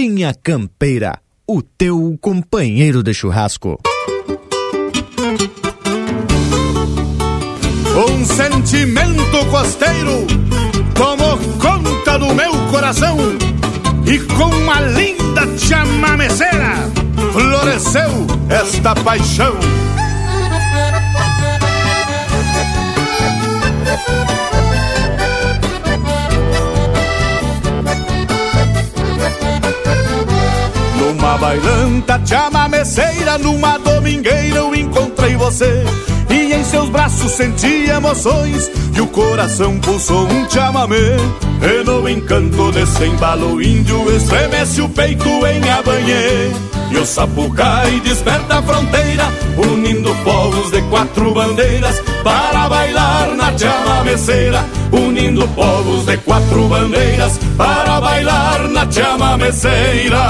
[0.00, 3.78] Linha Campeira, o teu companheiro de churrasco.
[8.08, 10.26] Um sentimento costeiro
[10.94, 13.14] tomou conta do meu coração
[14.10, 16.76] e com uma linda chamameceira
[17.34, 19.52] floresceu esta paixão.
[31.30, 35.84] Numa bailanta chamameceira, numa domingueira eu encontrei você.
[36.28, 41.16] E em seus braços senti emoções E o coração pulsou um chamamé
[41.60, 46.50] E no encanto desse embalo índio Estremece o peito em abanhê
[46.92, 49.24] E o sapucai desperta a fronteira
[49.56, 52.00] Unindo povos de quatro bandeiras.
[52.22, 60.24] Para bailar na chamameceira, unindo povos de quatro bandeiras para bailar na chamameceira.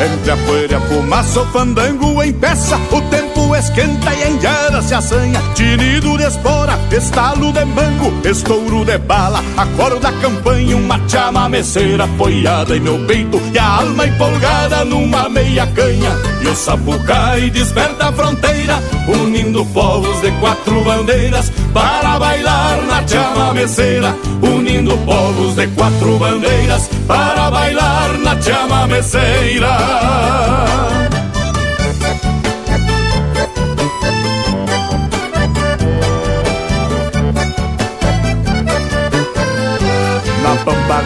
[0.00, 2.76] Entre a poeira, a fumaça, o fandango em peça.
[2.90, 5.42] O tempo esquenta e a indiada se assanha.
[5.54, 9.66] Tinido de espora, estalo de mango Estouro de bala, a
[10.22, 13.40] campanha Uma chamameceira apoiada em meu peito.
[13.52, 16.16] E a alma empolgada numa meia canha.
[16.40, 24.14] E o sapucai desperta a fronteira Unindo povos de quatro bandeiras Para bailar na chamameceira
[24.42, 30.89] Unindo povos de quatro bandeiras Para bailar na chamameceira na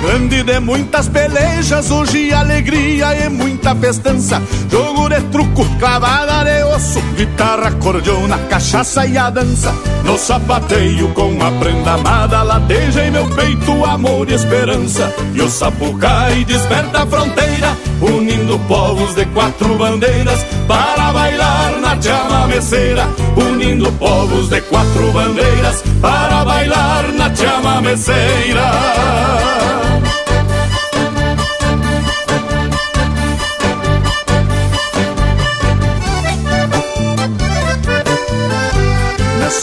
[0.02, 4.42] Grande de muitas pelejas, hoje alegria e muita festança.
[4.70, 9.74] Jogo de truco, clavada de osso, guitarra, cordiona, cachaça e a dança.
[10.04, 15.12] No sapateio com a prenda amada, lateja em meu peito amor e esperança.
[15.34, 23.08] E o sapucai desperta a fronteira, unindo povos de quatro bandeiras para bailar na chamameceira.
[23.36, 28.72] Unindo povos de quatro bandeiras para bailar na chamameceira.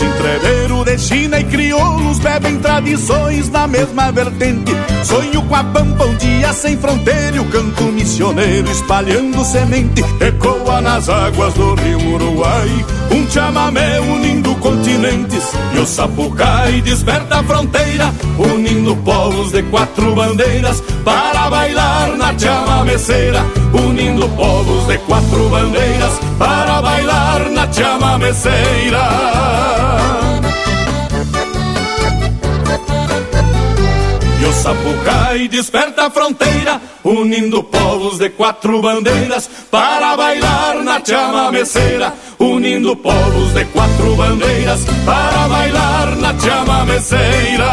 [0.02, 4.72] Entreveiro de China e crioulos bebem tradições na mesma vertente.
[5.04, 10.04] Sonho com a pampa um dia sem fronteira, e o canto missioneiro espalhando semente.
[10.20, 15.44] Ecoa nas águas do rio Uruguai, um chamamé unindo continentes.
[15.74, 23.44] E o sapucai desperta a fronteira, unindo povos de quatro bandeiras para bailar na chamameceira.
[23.74, 29.06] Unindo povos de quatro bandeiras para bailar na chamameceira.
[34.42, 42.12] E o sapucai desperta a fronteira, unindo povos de quatro bandeiras para bailar na chamameceira.
[42.40, 47.72] Unindo povos de quatro bandeiras para bailar na chamameceira.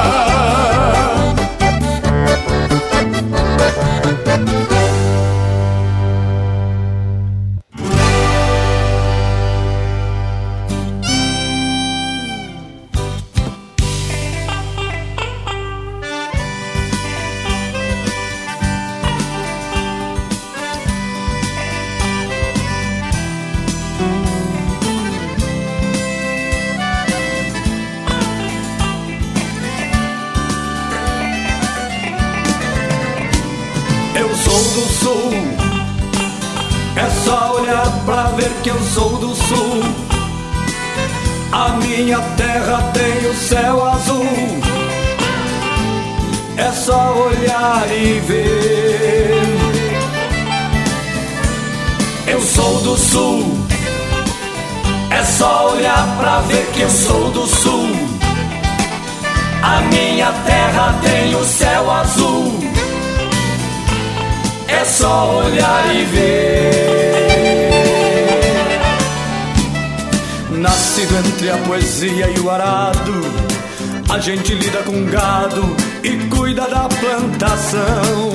[46.88, 49.42] Só olhar e ver.
[52.26, 53.58] Eu sou do sul.
[55.10, 57.90] É só olhar pra ver que eu sou do sul.
[59.62, 62.58] A minha terra tem o céu azul.
[64.66, 67.18] É só olhar e ver.
[70.52, 73.47] Nascido entre a poesia e o arado,
[74.10, 78.32] a gente lida com gado e cuida da plantação.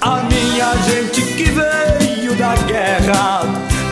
[0.00, 3.42] A minha gente que veio da guerra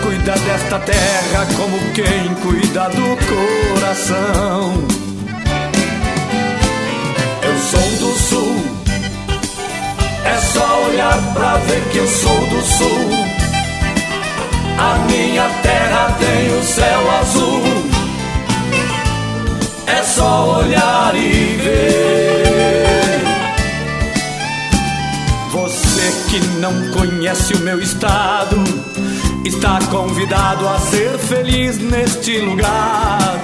[0.03, 3.17] cuida desta terra como quem cuida do
[3.77, 4.85] coração.
[7.43, 8.65] Eu sou do sul.
[10.25, 13.11] É só olhar pra ver que eu sou do sul.
[14.77, 17.94] A minha terra tem o céu azul.
[19.87, 23.25] É só olhar e ver.
[25.53, 28.63] Você que não conhece o meu estado,
[29.45, 33.41] está convidado a ser feliz neste lugar.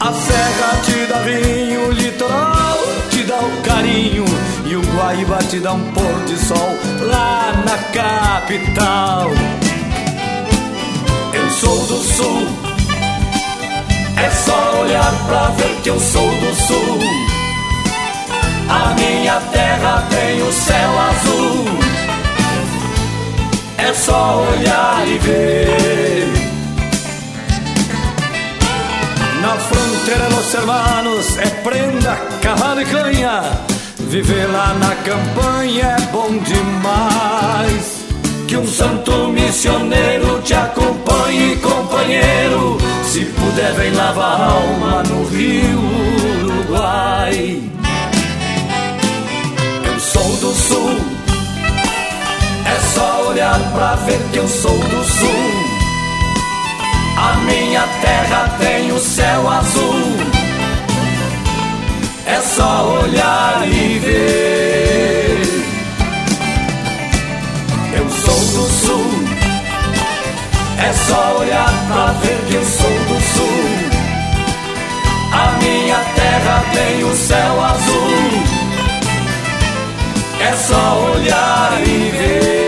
[0.00, 2.78] A serra te dá vinho, o litoral
[3.10, 4.24] te dá o carinho
[4.66, 9.30] e o Guaíba te dá um pôr de sol lá na capital.
[11.32, 12.46] Eu sou do sul,
[14.16, 16.98] é só olhar pra ver que eu sou do sul.
[18.68, 21.64] A minha terra tem o céu azul.
[23.78, 26.32] É só olhar e ver.
[29.42, 33.42] Na fronteira los hermanos é prenda, cavalo e canha.
[33.98, 37.93] Viver lá na campanha é bom demais.
[38.46, 42.78] Que um santo missioneiro te acompanhe, companheiro.
[43.04, 45.80] Se puder, vem lavar a alma no rio
[46.44, 47.62] Uruguai.
[49.86, 51.00] Eu sou do sul,
[52.66, 55.74] é só olhar pra ver que eu sou do sul.
[57.16, 60.16] A minha terra tem o céu azul.
[62.26, 65.13] É só olhar e ver.
[68.54, 69.10] Do sul.
[70.78, 73.64] É só olhar pra ver que eu sou do sul.
[75.32, 78.42] A minha terra tem o céu azul.
[80.40, 82.63] É só olhar e ver.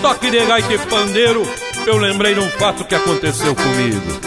[0.00, 1.42] Toque de gaita e pandeiro,
[1.86, 4.20] eu lembrei de um fato que aconteceu comigo.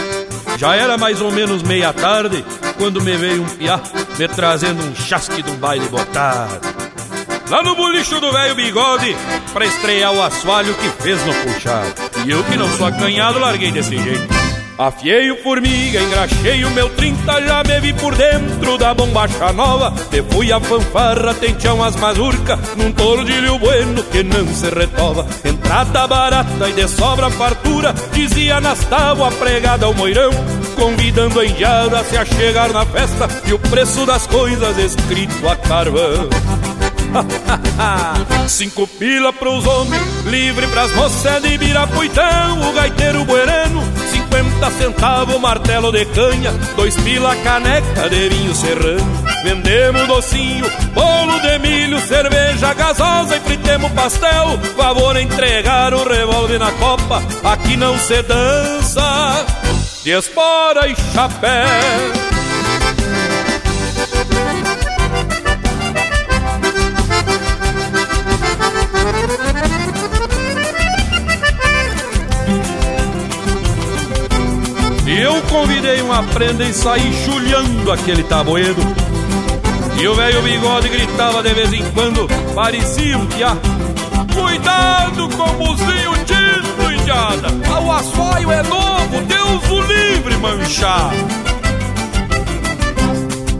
[0.57, 2.43] Já era mais ou menos meia tarde
[2.77, 3.79] quando me veio um piá
[4.17, 6.59] me trazendo um chasque de um baile botado.
[7.49, 9.15] Lá no bolicho do velho bigode,
[9.51, 11.93] pra estrear o assoalho que fez no puxado.
[12.25, 14.41] E eu que não sou acanhado, larguei desse jeito.
[14.77, 19.93] Afiei o formiga, engraxei o meu 30, já me vi por dentro da bombacha nova.
[20.11, 25.27] E fui a fanfarra, tenteão as mazurca, num tordilho bueno que não se retova.
[25.71, 30.29] Entrada barata e de sobra fartura, dizia nas tábuas pregada ao moirão.
[30.75, 35.55] Convidando a indiada a se achegar na festa e o preço das coisas escrito a
[35.55, 36.27] carvão.
[38.49, 43.81] Cinco pila pros homens, livre pras moças de Birapuitão, o gaiteiro buerano,
[44.11, 49.20] cinquenta centavos martelo de canha, dois pila caneca de vinho serrano.
[49.43, 54.59] Vendemos docinho, bolo de milho, cerveja gasosa e fritemos pastel.
[54.75, 59.45] Favor entregar o revólver na copa, aqui não se dança,
[60.03, 61.51] de espora e chapéu.
[75.07, 78.81] Eu convidei uma prenda e saí chulhando aquele tabueiro.
[80.01, 83.55] E o velho bigode gritava de vez em quando, parecia um piá.
[84.33, 87.49] Cuidado com o buzinho tinto, indiada!
[87.79, 91.11] O assoio é novo, Deus o livre manchar!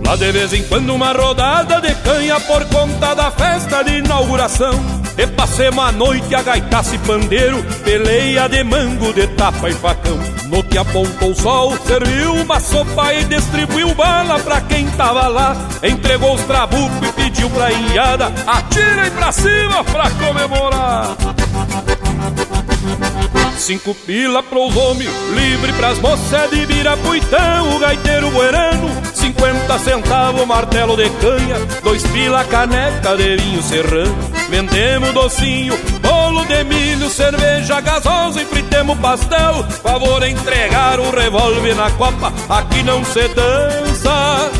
[0.04, 4.74] Lá de vez em quando uma rodada de canha por conta da festa de inauguração.
[5.16, 10.01] E passemos a noite a gaitaça e pandeiro, peleia de mango, de tapa e facão.
[10.52, 15.56] No que apontou o sol, serviu uma sopa e distribuiu bala pra quem tava lá.
[15.82, 21.16] Entregou os trabucos e pediu pra ilhada, atirem pra cima pra comemorar.
[23.58, 30.98] Cinco pila pros homens, livre pras moças de Birapuitão, o gaiteiro buerano, cinquenta centavos martelo
[30.98, 34.18] de canha, dois pila caneca de vinho serrano.
[34.50, 39.64] Vendemos docinho, bolo de milho, cerveja gasosa e fritemos pastel.
[39.84, 44.52] Favor entregar o revólver na copa, aqui não se dança.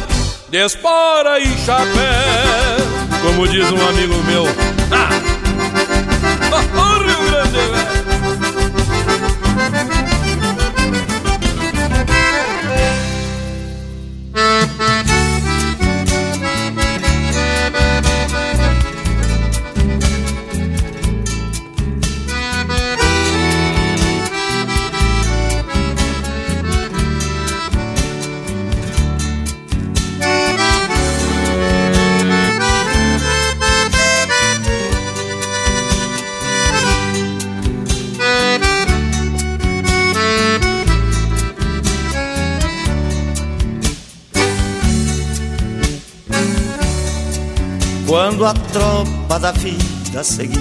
[0.50, 2.86] De espora e chapéu,
[3.22, 4.71] como diz um amigo meu.
[48.42, 50.58] Quando a tropa da vida seguir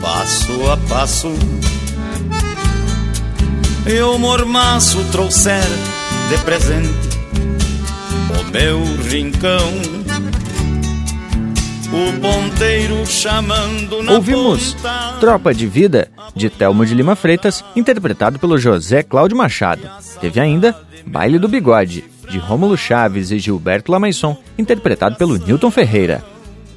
[0.00, 1.32] passo a passo
[3.84, 5.64] e o mormaço trouxer
[6.28, 7.18] de presente
[8.38, 9.58] o meu rincão.
[11.92, 18.38] O ponteiro chamando na Ouvimos ponta, Tropa de Vida, de Telmo de Lima Freitas, interpretado
[18.38, 19.82] pelo José Cláudio Machado.
[20.20, 26.24] Teve ainda Baile do Bigode, de Rômulo Chaves e Gilberto Lamaisson, interpretado pelo Newton Ferreira.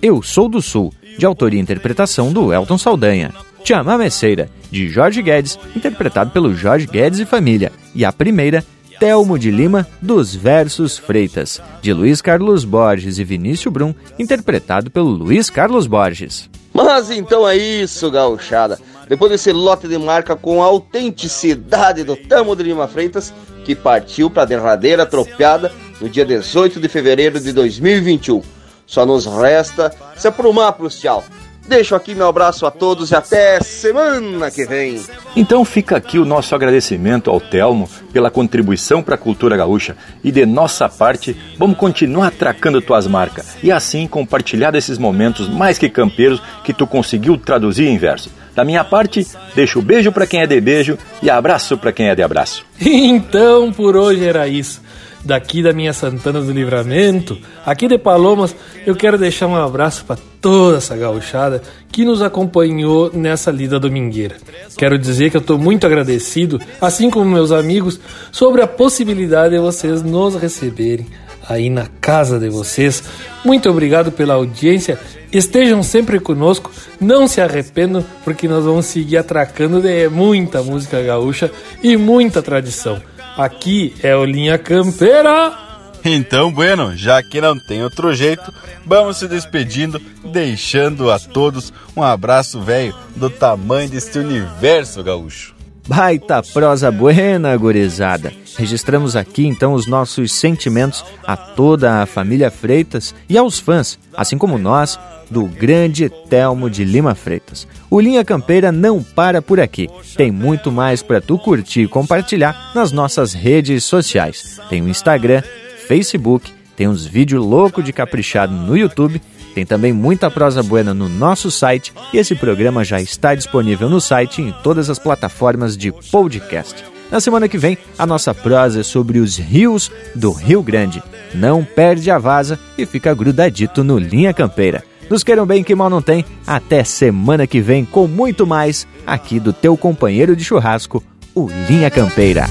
[0.02, 3.34] Eu Sou do Sul, de autoria e interpretação do Elton Saldanha.
[3.64, 7.72] Te Meceira, de Jorge Guedes, interpretado pelo Jorge Guedes e Família.
[7.96, 8.66] E a primeira,
[9.00, 15.10] Telmo de Lima, dos Versos Freitas, de Luiz Carlos Borges e Vinícius Brum, interpretado pelo
[15.10, 16.50] Luiz Carlos Borges.
[16.74, 18.80] Mas então é isso, gauchada.
[19.08, 23.34] Depois desse lote de marca com a autenticidade do Tamo de Lima Freitas,
[23.66, 28.42] que partiu para a derradeira tropeada no dia 18 de fevereiro de 2021.
[28.86, 31.24] Só nos resta se aprumar pro tchau.
[31.66, 35.02] Deixo aqui meu abraço a todos e até semana que vem.
[35.36, 40.32] Então fica aqui o nosso agradecimento ao Telmo pela contribuição para a cultura gaúcha e
[40.32, 45.90] de nossa parte, vamos continuar atracando tuas marcas e assim compartilhar desses momentos mais que
[45.90, 48.30] campeiros que tu conseguiu traduzir em verso.
[48.54, 49.26] Da minha parte,
[49.56, 52.66] deixo beijo para quem é de beijo e abraço para quem é de abraço.
[52.86, 54.83] Então, por hoje era isso
[55.24, 58.56] daqui da minha Santana do Livramento, aqui de Palomas,
[58.86, 64.36] eu quero deixar um abraço para toda essa gauchada que nos acompanhou nessa lida domingueira.
[64.78, 68.00] Quero dizer que eu estou muito agradecido, assim como meus amigos,
[68.32, 71.08] sobre a possibilidade de vocês nos receberem
[71.48, 73.04] aí na casa de vocês.
[73.44, 75.00] Muito obrigado pela audiência.
[75.32, 81.52] Estejam sempre conosco, não se arrependam, porque nós vamos seguir atracando de muita música gaúcha
[81.82, 83.02] e muita tradição.
[83.38, 85.58] Aqui é o Linha Campeira.
[86.06, 88.54] Então, bueno, já que não tem outro jeito,
[88.86, 95.53] vamos se despedindo, deixando a todos um abraço velho do tamanho deste universo gaúcho.
[95.86, 98.32] Baita prosa buena, gurizada.
[98.58, 104.38] Registramos aqui então os nossos sentimentos a toda a família Freitas e aos fãs, assim
[104.38, 104.98] como nós,
[105.30, 107.68] do grande Telmo de Lima Freitas.
[107.90, 109.90] O Linha Campeira não para por aqui.
[110.16, 114.62] Tem muito mais para tu curtir e compartilhar nas nossas redes sociais.
[114.70, 115.44] Tem o Instagram,
[115.86, 119.22] Facebook, tem uns vídeos loucos de caprichado no YouTube
[119.54, 124.02] tem também muita prosa buena no nosso site e esse programa já está disponível no
[124.02, 126.84] site em todas as plataformas de podcast.
[127.12, 131.04] Na semana que vem, a nossa prosa é sobre os rios do Rio Grande.
[131.34, 134.84] Não perde a vaza e fica grudadito no Linha Campeira.
[135.10, 136.26] Nos queiram bem que mal não tem.
[136.48, 141.04] Até semana que vem com muito mais aqui do teu companheiro de churrasco,
[141.36, 142.48] o Linha Campeira.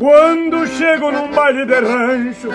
[0.00, 2.48] Quando chego num baile de rancho,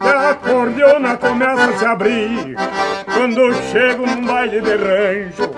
[0.00, 2.56] a acordeona começa a se abrir.
[3.04, 5.50] Quando chego num baile de rancho,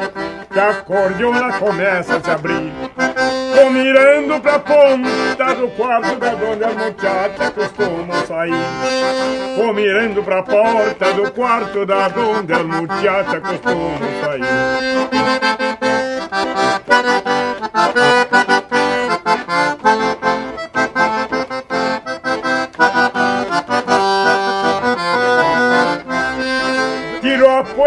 [0.51, 2.73] a acordeona começa a se abrir.
[3.55, 8.53] Tô mirando pra ponta do quarto da onde as muchachas costumam sair.
[9.57, 14.43] Tô mirando pra porta do quarto da onde as muchachas costumam sair.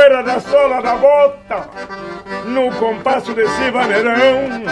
[0.05, 1.67] Poeira da sola da bota
[2.45, 4.63] no compasso desse vaneirão.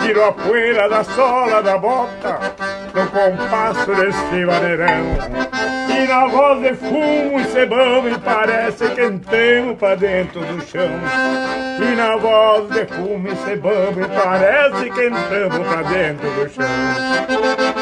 [0.00, 2.40] Tirou a poeira da sola da bota
[2.92, 5.18] no compasso desse vaneirão.
[5.88, 10.90] E na voz de fumo e cebão me parece que pra dentro do chão.
[11.78, 17.81] E na voz de fumo e cebão me parece que entramos pra dentro do chão.